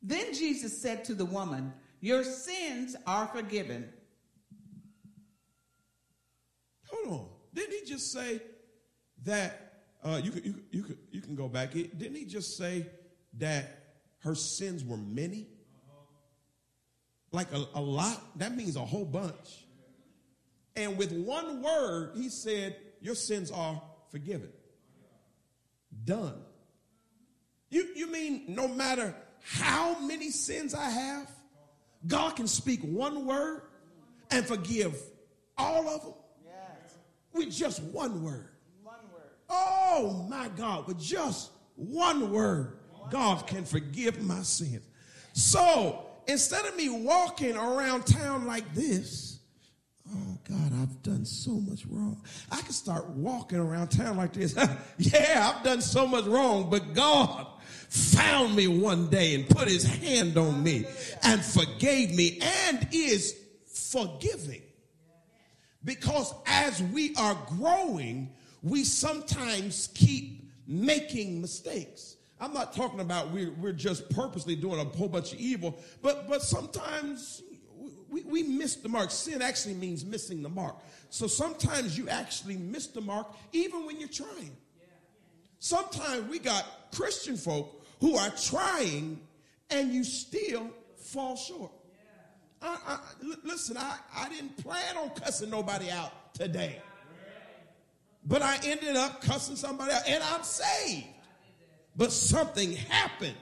[0.04, 3.90] Then Jesus said to the woman, Your sins are forgiven.
[6.92, 7.28] Hold on.
[7.54, 8.42] Didn't he just say
[9.24, 9.60] that?
[10.04, 11.72] Uh, you, could, you, could, you, you can go back.
[11.72, 12.86] Didn't he just say
[13.38, 15.48] that her sins were many?
[17.32, 18.38] Like a, a lot?
[18.38, 19.66] That means a whole bunch.
[20.76, 23.82] And with one word, he said, Your sins are
[24.12, 24.50] forgiven.
[26.04, 26.42] Done.
[27.70, 31.30] You, you mean no matter how many sins I have,
[32.08, 33.64] God can speak one word
[34.32, 34.96] and forgive
[35.58, 36.14] all of them?
[36.46, 36.96] Yes.
[37.34, 38.50] With just one word.
[38.82, 39.32] One word.
[39.50, 42.78] Oh my God, with just one word,
[43.10, 44.84] God can forgive my sins.
[45.34, 49.40] So instead of me walking around town like this,
[50.10, 52.22] oh God, I've done so much wrong.
[52.52, 54.56] I can start walking around town like this.
[54.98, 57.48] yeah, I've done so much wrong, but God
[57.94, 60.84] found me one day and put his hand on me
[61.22, 63.36] and forgave me and is
[63.68, 64.64] forgiving.
[65.86, 68.32] Because as we are growing,
[68.64, 72.16] we sometimes keep making mistakes.
[72.40, 76.28] I'm not talking about we're, we're just purposely doing a whole bunch of evil, but,
[76.28, 77.44] but sometimes
[78.10, 79.12] we, we miss the mark.
[79.12, 80.78] Sin actually means missing the mark.
[81.12, 84.58] So sometimes you actually miss the mark even when you're trying.
[85.60, 89.18] Sometimes we got Christian folk who are trying
[89.70, 91.72] and you still fall short.
[92.62, 93.00] I, I,
[93.46, 96.82] listen, I, I didn't plan on cussing nobody out today.
[98.26, 101.08] But I ended up cussing somebody out and I'm saved.
[101.96, 103.38] But something happened.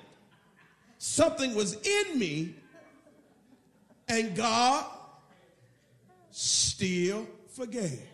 [0.99, 2.53] Something was in me
[4.09, 4.85] and God
[6.29, 8.10] still forgave.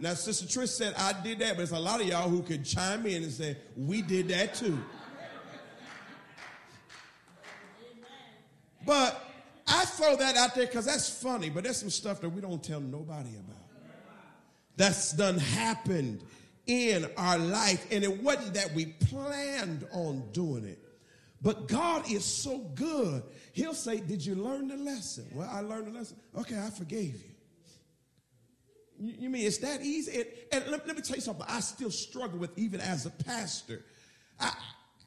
[0.00, 2.64] Now, Sister Trish said, I did that, but there's a lot of y'all who could
[2.64, 4.78] chime in and say, we did that too.
[8.86, 9.22] But
[9.66, 12.62] I throw that out there because that's funny, but there's some stuff that we don't
[12.62, 13.56] tell nobody about.
[14.76, 16.22] That's done happened
[16.66, 20.78] in our life, and it wasn't that we planned on doing it.
[21.42, 23.22] But God is so good.
[23.52, 25.26] He'll say, Did you learn the lesson?
[25.32, 26.16] Well, I learned the lesson.
[26.38, 27.27] Okay, I forgave you.
[29.00, 30.20] You, mean it's that easy?
[30.20, 33.10] And, and let, let, me tell you something I still struggle with, even as a
[33.10, 33.84] pastor.
[34.40, 34.52] I,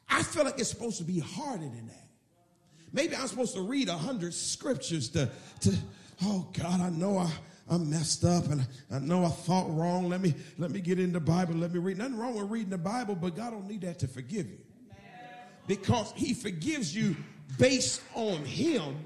[0.08, 2.08] I feel like it's supposed to be harder than that.
[2.92, 5.30] Maybe I'm supposed to read a hundred scriptures to,
[5.60, 5.74] to,
[6.24, 7.30] oh God, I know I,
[7.70, 10.08] I messed up and I know I thought wrong.
[10.08, 11.54] Let me, let me get in the Bible.
[11.54, 11.98] Let me read.
[11.98, 14.58] Nothing wrong with reading the Bible, but God don't need that to forgive you.
[15.66, 17.16] Because he forgives you
[17.58, 18.96] based on him.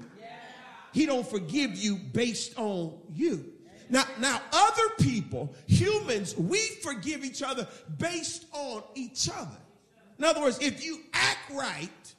[0.93, 3.53] He don't forgive you based on you.
[3.89, 7.67] Now, now other people, humans, we forgive each other
[7.97, 9.57] based on each other.
[10.19, 12.13] In other words, if you act right,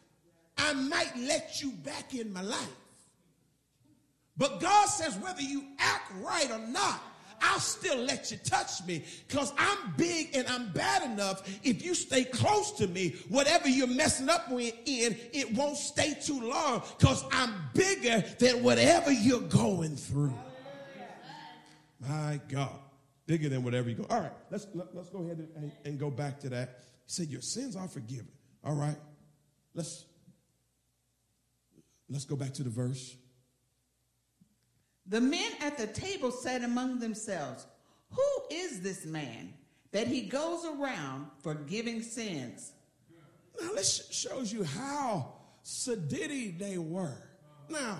[0.56, 2.76] I might let you back in my life.
[4.36, 7.02] But God says whether you act right or not,
[7.40, 11.48] I'll still let you touch me because I'm big and I'm bad enough.
[11.64, 16.40] If you stay close to me, whatever you're messing up in, it won't stay too
[16.40, 20.34] long because I'm bigger than whatever you're going through.
[22.00, 22.78] My God,
[23.26, 24.06] bigger than whatever you go.
[24.08, 26.80] All right, let's let, us let us go ahead and, and go back to that.
[27.06, 28.28] He said, "Your sins are forgiven."
[28.64, 28.96] All right,
[29.74, 30.04] let's
[32.08, 33.16] let's go back to the verse.
[35.06, 37.66] The men at the table said among themselves,
[38.10, 39.54] "Who is this man
[39.90, 42.72] that he goes around forgiving sins?"
[43.60, 45.32] Now this shows you how
[45.64, 47.28] sedity they were.
[47.68, 47.98] Now,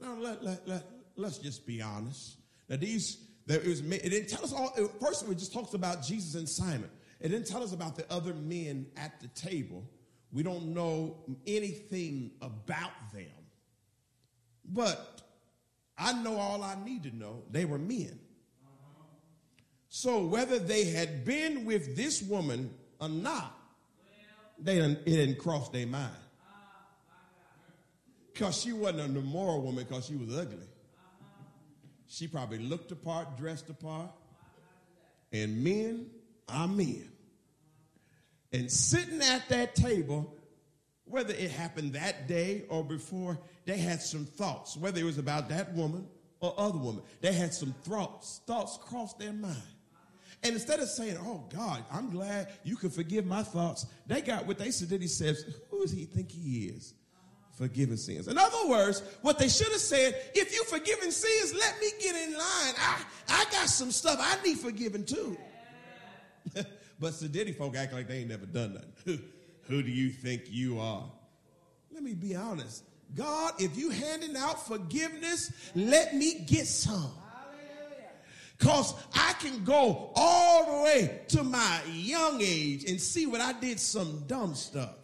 [0.00, 0.84] now let, let, let,
[1.16, 2.36] let's just be honest.
[2.68, 4.72] Now these there it, was, it didn't tell us all.
[5.00, 6.90] First, it just talks about Jesus and Simon.
[7.20, 9.88] It didn't tell us about the other men at the table.
[10.32, 13.26] We don't know anything about them.
[14.64, 15.22] But
[15.98, 17.42] I know all I need to know.
[17.50, 18.18] They were men.
[19.88, 23.58] So whether they had been with this woman or not,
[24.58, 26.12] they didn't, it didn't cross their mind.
[28.32, 30.66] Because she wasn't an immoral woman because she was ugly.
[32.12, 34.10] She probably looked apart, dressed apart.
[35.32, 36.10] And men
[36.46, 37.08] I'm in.
[38.52, 40.36] And sitting at that table,
[41.06, 45.48] whether it happened that day or before, they had some thoughts, whether it was about
[45.48, 46.06] that woman
[46.40, 47.02] or other woman.
[47.22, 49.56] They had some thoughts, thoughts crossed their mind.
[50.42, 54.44] And instead of saying, Oh God, I'm glad you can forgive my thoughts, they got
[54.46, 55.00] what they said.
[55.00, 56.92] He says, Who does he think he is?
[57.62, 58.26] Forgiving sins.
[58.26, 62.16] In other words, what they should have said, if you forgiving sins, let me get
[62.16, 62.74] in line.
[62.76, 65.38] I, I got some stuff I need forgiving too.
[66.54, 69.22] but Sadiddy folk act like they ain't never done nothing.
[69.68, 71.04] Who do you think you are?
[71.92, 72.82] Let me be honest.
[73.14, 77.12] God, if you handing out forgiveness, let me get some.
[78.58, 83.52] Because I can go all the way to my young age and see what I
[83.52, 84.96] did some dumb stuff.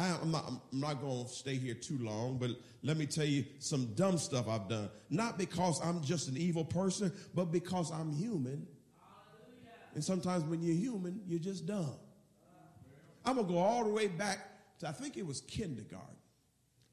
[0.00, 2.50] I, am not, I'm not going to stay here too long, but
[2.82, 4.88] let me tell you some dumb stuff I've done.
[5.10, 8.66] Not because I'm just an evil person, but because I'm human.
[9.94, 11.96] And sometimes when you're human, you're just dumb.
[13.26, 14.38] I'm going to go all the way back
[14.78, 16.16] to, I think it was kindergarten.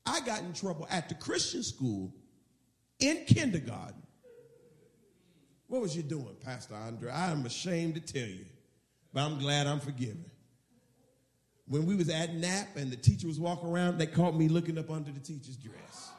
[0.06, 2.14] I got in trouble at the Christian school
[3.00, 4.02] in kindergarten.
[5.68, 7.12] What was you doing, Pastor Andre?
[7.12, 8.46] I am ashamed to tell you,
[9.14, 10.26] but I'm glad I'm forgiven.
[11.68, 14.78] When we was at nap and the teacher was walking around, they caught me looking
[14.78, 16.12] up under the teacher's dress.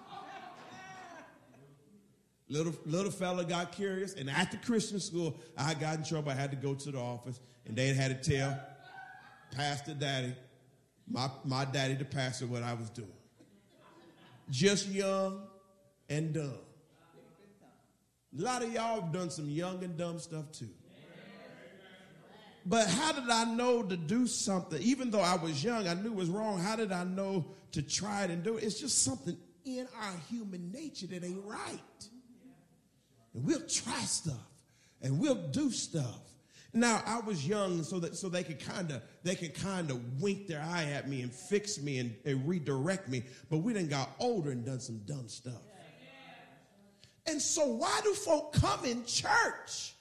[2.49, 6.31] little, little fella got curious, and at the Christian school, I got in trouble.
[6.31, 8.61] I had to go to the office, and they had to tell
[9.53, 10.35] Pastor Daddy,
[11.11, 13.09] my, my daddy, the pastor, what I was doing.
[14.51, 15.43] Just young
[16.11, 16.53] and dumb.
[18.39, 20.69] A lot of y'all have done some young and dumb stuff too.
[22.69, 24.81] But how did I know to do something?
[24.83, 26.59] Even though I was young, I knew it was wrong.
[26.59, 28.65] How did I know to try it and do it?
[28.65, 32.09] It's just something in our human nature that ain't right.
[33.33, 34.35] And we'll try stuff
[35.01, 36.21] and we'll do stuff.
[36.75, 40.21] Now I was young, so that so they could kind of they could kind of
[40.21, 43.23] wink their eye at me and fix me and, and redirect me.
[43.49, 45.63] But we then got older and done some dumb stuff.
[47.27, 49.95] And so why do folk come in church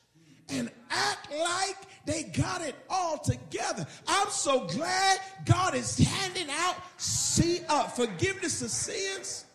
[0.49, 1.78] and act like
[2.08, 3.86] they got it all together?
[4.08, 9.45] I'm so glad God is handing out see uh, forgiveness of sins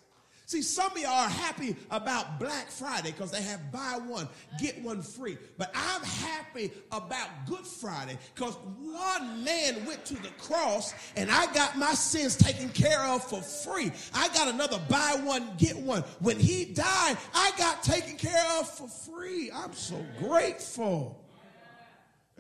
[0.53, 4.29] See, some of y'all are happy about Black Friday because they have buy one,
[4.61, 5.39] get one free.
[5.57, 11.51] But I'm happy about Good Friday because one man went to the cross and I
[11.55, 13.93] got my sins taken care of for free.
[14.13, 16.03] I got another buy one, get one.
[16.21, 19.51] When he died, I got taken care of for free.
[19.51, 21.22] I'm so grateful.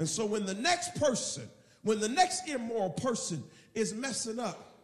[0.02, 1.48] And so when the next person,
[1.82, 3.40] when the next immoral person
[3.72, 4.74] is messing up,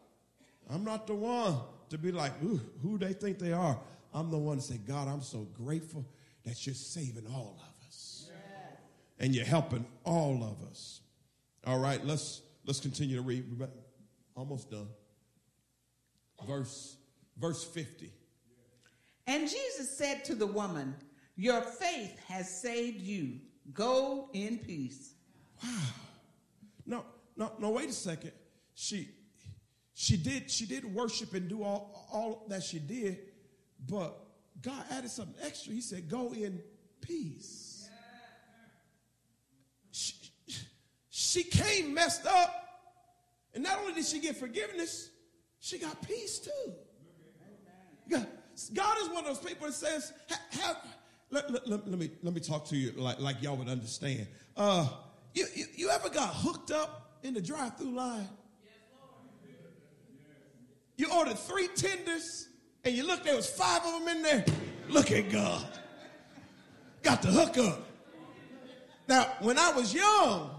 [0.71, 1.57] I'm not the one
[1.89, 3.77] to be like, who they think they are.
[4.15, 6.07] I'm the one to say, God, I'm so grateful
[6.45, 8.31] that you're saving all of us.
[9.19, 11.01] And you're helping all of us.
[11.67, 13.45] All right, let's let's continue to read.
[13.59, 13.67] We're
[14.37, 14.87] almost done.
[16.47, 16.97] Verse
[17.37, 18.13] verse 50.
[19.27, 20.95] And Jesus said to the woman,
[21.35, 23.41] Your faith has saved you.
[23.73, 25.15] Go in peace.
[25.63, 25.71] Wow.
[26.87, 27.05] No,
[27.37, 28.33] no, no, wait a second.
[28.75, 29.09] She
[30.01, 33.19] she did, she did worship and do all, all that she did,
[33.89, 34.17] but
[34.63, 35.73] God added something extra.
[35.73, 36.61] He said, Go in
[37.01, 37.89] peace.
[39.91, 40.15] She,
[41.11, 42.55] she came messed up,
[43.55, 45.11] and not only did she get forgiveness,
[45.59, 46.73] she got peace too.
[48.09, 48.27] God,
[48.73, 50.13] God is one of those people that says,
[50.61, 50.77] have,
[51.31, 54.27] let, let, let, let, me, let me talk to you like, like y'all would understand.
[54.57, 54.89] Uh,
[55.35, 58.29] you, you, you ever got hooked up in the drive through line?
[60.97, 62.49] You ordered three tenders
[62.85, 64.45] and you looked, there was five of them in there.
[64.89, 65.67] Look at God.
[67.03, 67.85] Got the hook up.
[69.09, 70.51] Now, when I was young,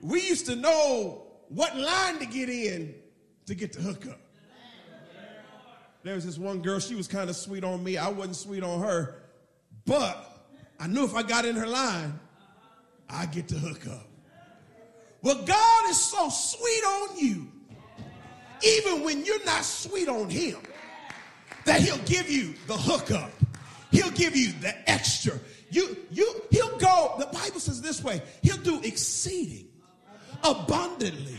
[0.00, 2.94] we used to know what line to get in
[3.46, 4.18] to get the hookup.
[6.02, 7.98] There was this one girl, she was kind of sweet on me.
[7.98, 9.19] I wasn't sweet on her,
[9.86, 10.46] but
[10.78, 12.18] I knew if I got in her line,
[13.08, 14.06] I'd get the hookup.
[15.22, 17.52] Well, God is so sweet on you
[18.62, 20.58] even when you're not sweet on him,
[21.64, 23.30] that he'll give you the hookup.
[23.90, 25.38] He'll give you the extra.
[25.70, 29.68] You, you, he'll go, the Bible says this way, he'll do exceeding
[30.42, 31.38] abundantly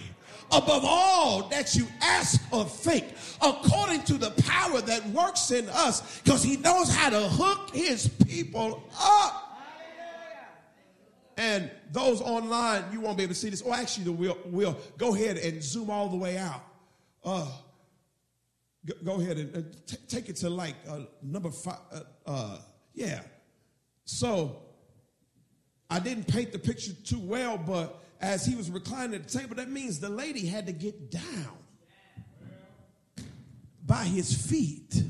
[0.51, 3.05] above all that you ask or think,
[3.41, 8.07] according to the power that works in us, because he knows how to hook his
[8.07, 9.47] people up.
[11.37, 13.63] And those online, you won't be able to see this.
[13.65, 16.61] Oh, actually, we'll, we'll go ahead and zoom all the way out.
[17.23, 17.47] Uh,
[18.85, 21.79] go, go ahead and uh, t- take it to like uh, number five.
[21.91, 22.57] Uh, uh,
[22.93, 23.21] yeah.
[24.05, 24.61] So
[25.89, 29.55] I didn't paint the picture too well, but as he was reclining at the table,
[29.55, 31.57] that means the lady had to get down
[33.85, 35.03] by his feet.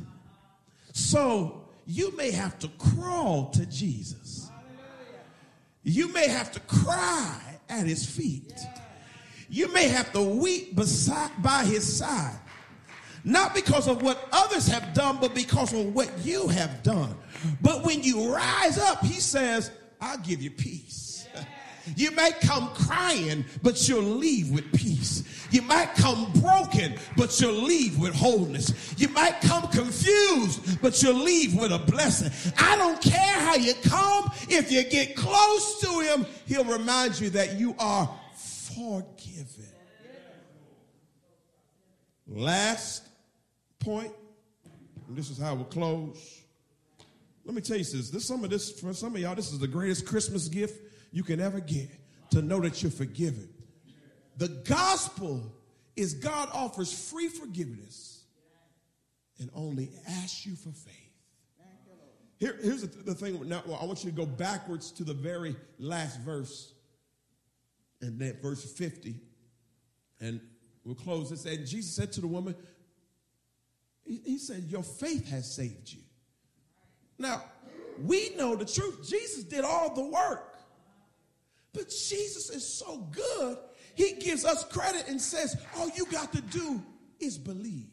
[0.94, 4.50] So you may have to crawl to Jesus.
[5.84, 7.40] You may have to cry
[7.70, 8.54] at his feet.
[9.50, 12.40] You may have to weep beside, by his side.
[13.24, 17.16] Not because of what others have done, but because of what you have done.
[17.62, 21.01] But when you rise up, he says, I'll give you peace.
[21.96, 25.48] You might come crying, but you'll leave with peace.
[25.52, 28.96] You might come broken, but you'll leave with wholeness.
[28.98, 32.32] You might come confused, but you'll leave with a blessing.
[32.58, 34.32] I don't care how you come.
[34.50, 39.66] If you get close to him, he'll remind you that you are forgiven.
[42.28, 43.10] Last
[43.80, 44.14] point,
[45.08, 46.42] and this is how we'll close.
[47.44, 48.10] Let me tell you this.
[48.10, 49.36] This some of this for some of y'all.
[49.36, 51.90] This is the greatest Christmas gift you can ever get
[52.32, 53.50] to know that you're forgiven.
[54.38, 55.54] The gospel
[55.96, 58.24] is God offers free forgiveness
[59.40, 60.96] and only asks you for faith.
[62.38, 63.48] Here, here's the, the thing.
[63.48, 66.74] Now, well, I want you to go backwards to the very last verse,
[68.02, 69.16] and then verse 50,
[70.20, 70.42] and
[70.84, 71.46] we'll close this.
[71.46, 72.56] And Jesus said to the woman,
[74.04, 76.02] he, he said, Your faith has saved you.
[77.20, 77.44] Now,
[78.04, 79.08] we know the truth.
[79.08, 80.51] Jesus did all the work.
[81.74, 83.58] But Jesus is so good,
[83.96, 86.82] he gives us credit and says, all you got to do
[87.20, 87.88] is believe.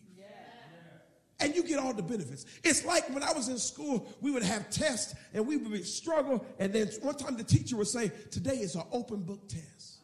[1.41, 2.47] And you get all the benefits.
[2.65, 6.45] It's like when I was in school, we would have tests and we would struggle.
[6.59, 10.01] And then one time the teacher would say, Today is an open book test.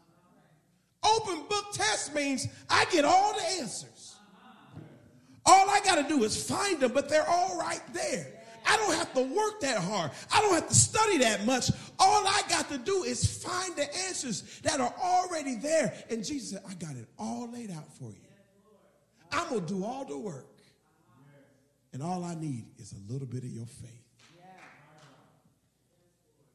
[1.02, 1.16] Uh-huh.
[1.16, 4.14] Open book test means I get all the answers.
[5.44, 8.33] All I got to do is find them, but they're all right there.
[8.66, 10.10] I don't have to work that hard.
[10.32, 11.70] I don't have to study that much.
[11.98, 15.92] All I got to do is find the answers that are already there.
[16.10, 18.18] And Jesus said, I got it all laid out for you.
[19.32, 20.46] I'm going to do all the work.
[21.92, 23.90] And all I need is a little bit of your faith.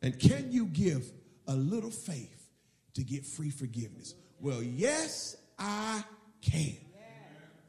[0.01, 1.11] And can you give
[1.47, 2.49] a little faith
[2.93, 4.15] to get free forgiveness?
[4.39, 6.03] Well, yes, I
[6.41, 6.77] can.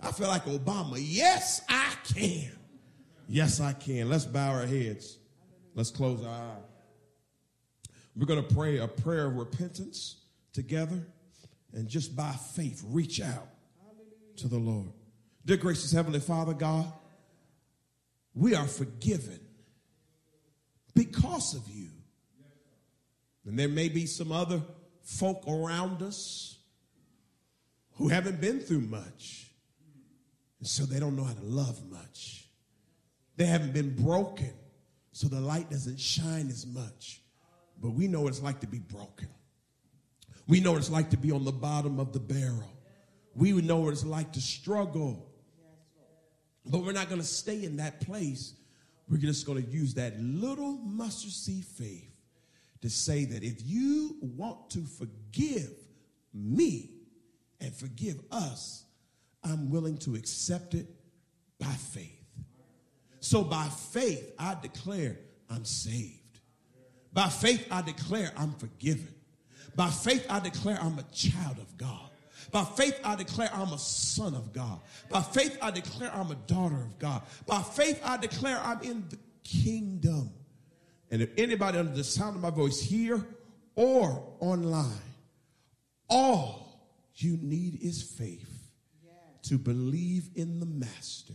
[0.00, 0.96] I feel like Obama.
[0.98, 2.52] Yes, I can.
[3.32, 4.08] Yes, I can.
[4.08, 5.16] Let's bow our heads.
[5.76, 6.64] Let's close our eyes.
[8.16, 10.16] We're going to pray a prayer of repentance
[10.52, 11.06] together
[11.72, 13.46] and just by faith reach out
[14.38, 14.88] to the Lord.
[15.46, 16.92] Dear gracious Heavenly Father God,
[18.34, 19.38] we are forgiven
[20.96, 21.90] because of you.
[23.46, 24.60] And there may be some other
[25.04, 26.58] folk around us
[27.92, 29.52] who haven't been through much,
[30.58, 32.49] and so they don't know how to love much.
[33.40, 34.52] They haven't been broken,
[35.12, 37.22] so the light doesn't shine as much.
[37.80, 39.28] But we know what it's like to be broken.
[40.46, 42.70] We know what it's like to be on the bottom of the barrel.
[43.34, 45.26] We know what it's like to struggle.
[46.66, 48.52] But we're not going to stay in that place.
[49.08, 52.12] We're just going to use that little mustard seed faith
[52.82, 55.72] to say that if you want to forgive
[56.34, 56.90] me
[57.58, 58.84] and forgive us,
[59.42, 60.88] I'm willing to accept it
[61.58, 62.19] by faith.
[63.20, 65.18] So by faith, I declare
[65.48, 66.16] I'm saved.
[67.12, 69.14] By faith, I declare I'm forgiven.
[69.76, 72.10] By faith, I declare I'm a child of God.
[72.50, 74.80] By faith, I declare I'm a son of God.
[75.08, 77.22] By faith, I declare I'm a daughter of God.
[77.46, 80.30] By faith, I declare I'm in the kingdom.
[81.10, 83.24] And if anybody under the sound of my voice here
[83.74, 84.90] or online,
[86.08, 88.70] all you need is faith
[89.42, 91.34] to believe in the Master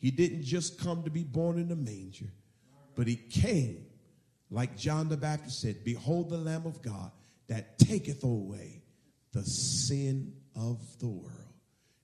[0.00, 2.32] he didn't just come to be born in a manger,
[2.96, 3.84] but he came,
[4.50, 7.12] like John the Baptist said, Behold the Lamb of God
[7.48, 8.82] that taketh away
[9.32, 11.34] the sin of the world.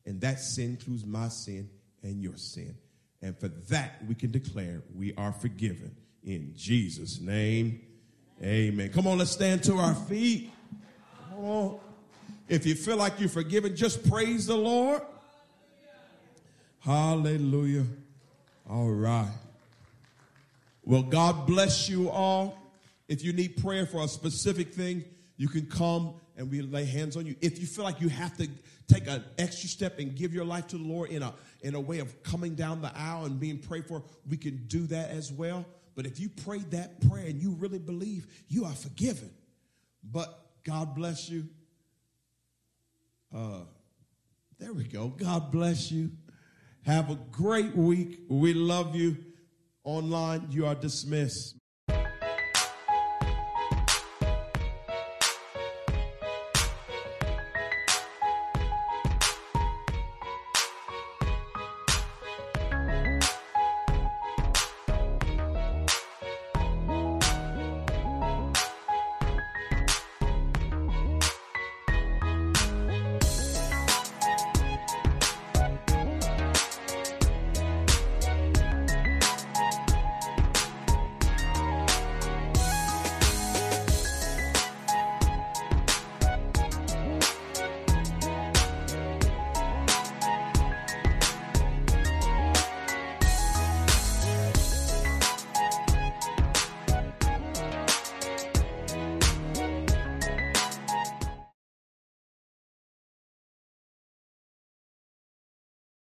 [0.04, 1.68] And that sin includes my sin
[2.02, 2.76] and your sin.
[3.22, 7.80] And for that, we can declare we are forgiven in Jesus' name.
[8.42, 8.90] Amen.
[8.90, 10.52] Come on, let's stand to our feet.
[11.30, 11.78] Come on.
[12.48, 15.02] If you feel like you're forgiven, just praise the Lord.
[16.86, 17.84] Hallelujah.
[18.70, 19.32] All right.
[20.84, 22.56] Well, God bless you all.
[23.08, 25.02] If you need prayer for a specific thing,
[25.36, 27.34] you can come and we lay hands on you.
[27.40, 28.48] If you feel like you have to
[28.86, 31.80] take an extra step and give your life to the Lord in a in a
[31.80, 35.32] way of coming down the aisle and being prayed for, we can do that as
[35.32, 35.66] well.
[35.96, 39.30] But if you prayed that prayer and you really believe, you are forgiven.
[40.04, 41.48] But God bless you.
[43.34, 43.62] Uh,
[44.60, 45.08] there we go.
[45.08, 46.12] God bless you.
[46.86, 48.20] Have a great week.
[48.28, 49.16] We love you.
[49.82, 51.55] Online, you are dismissed.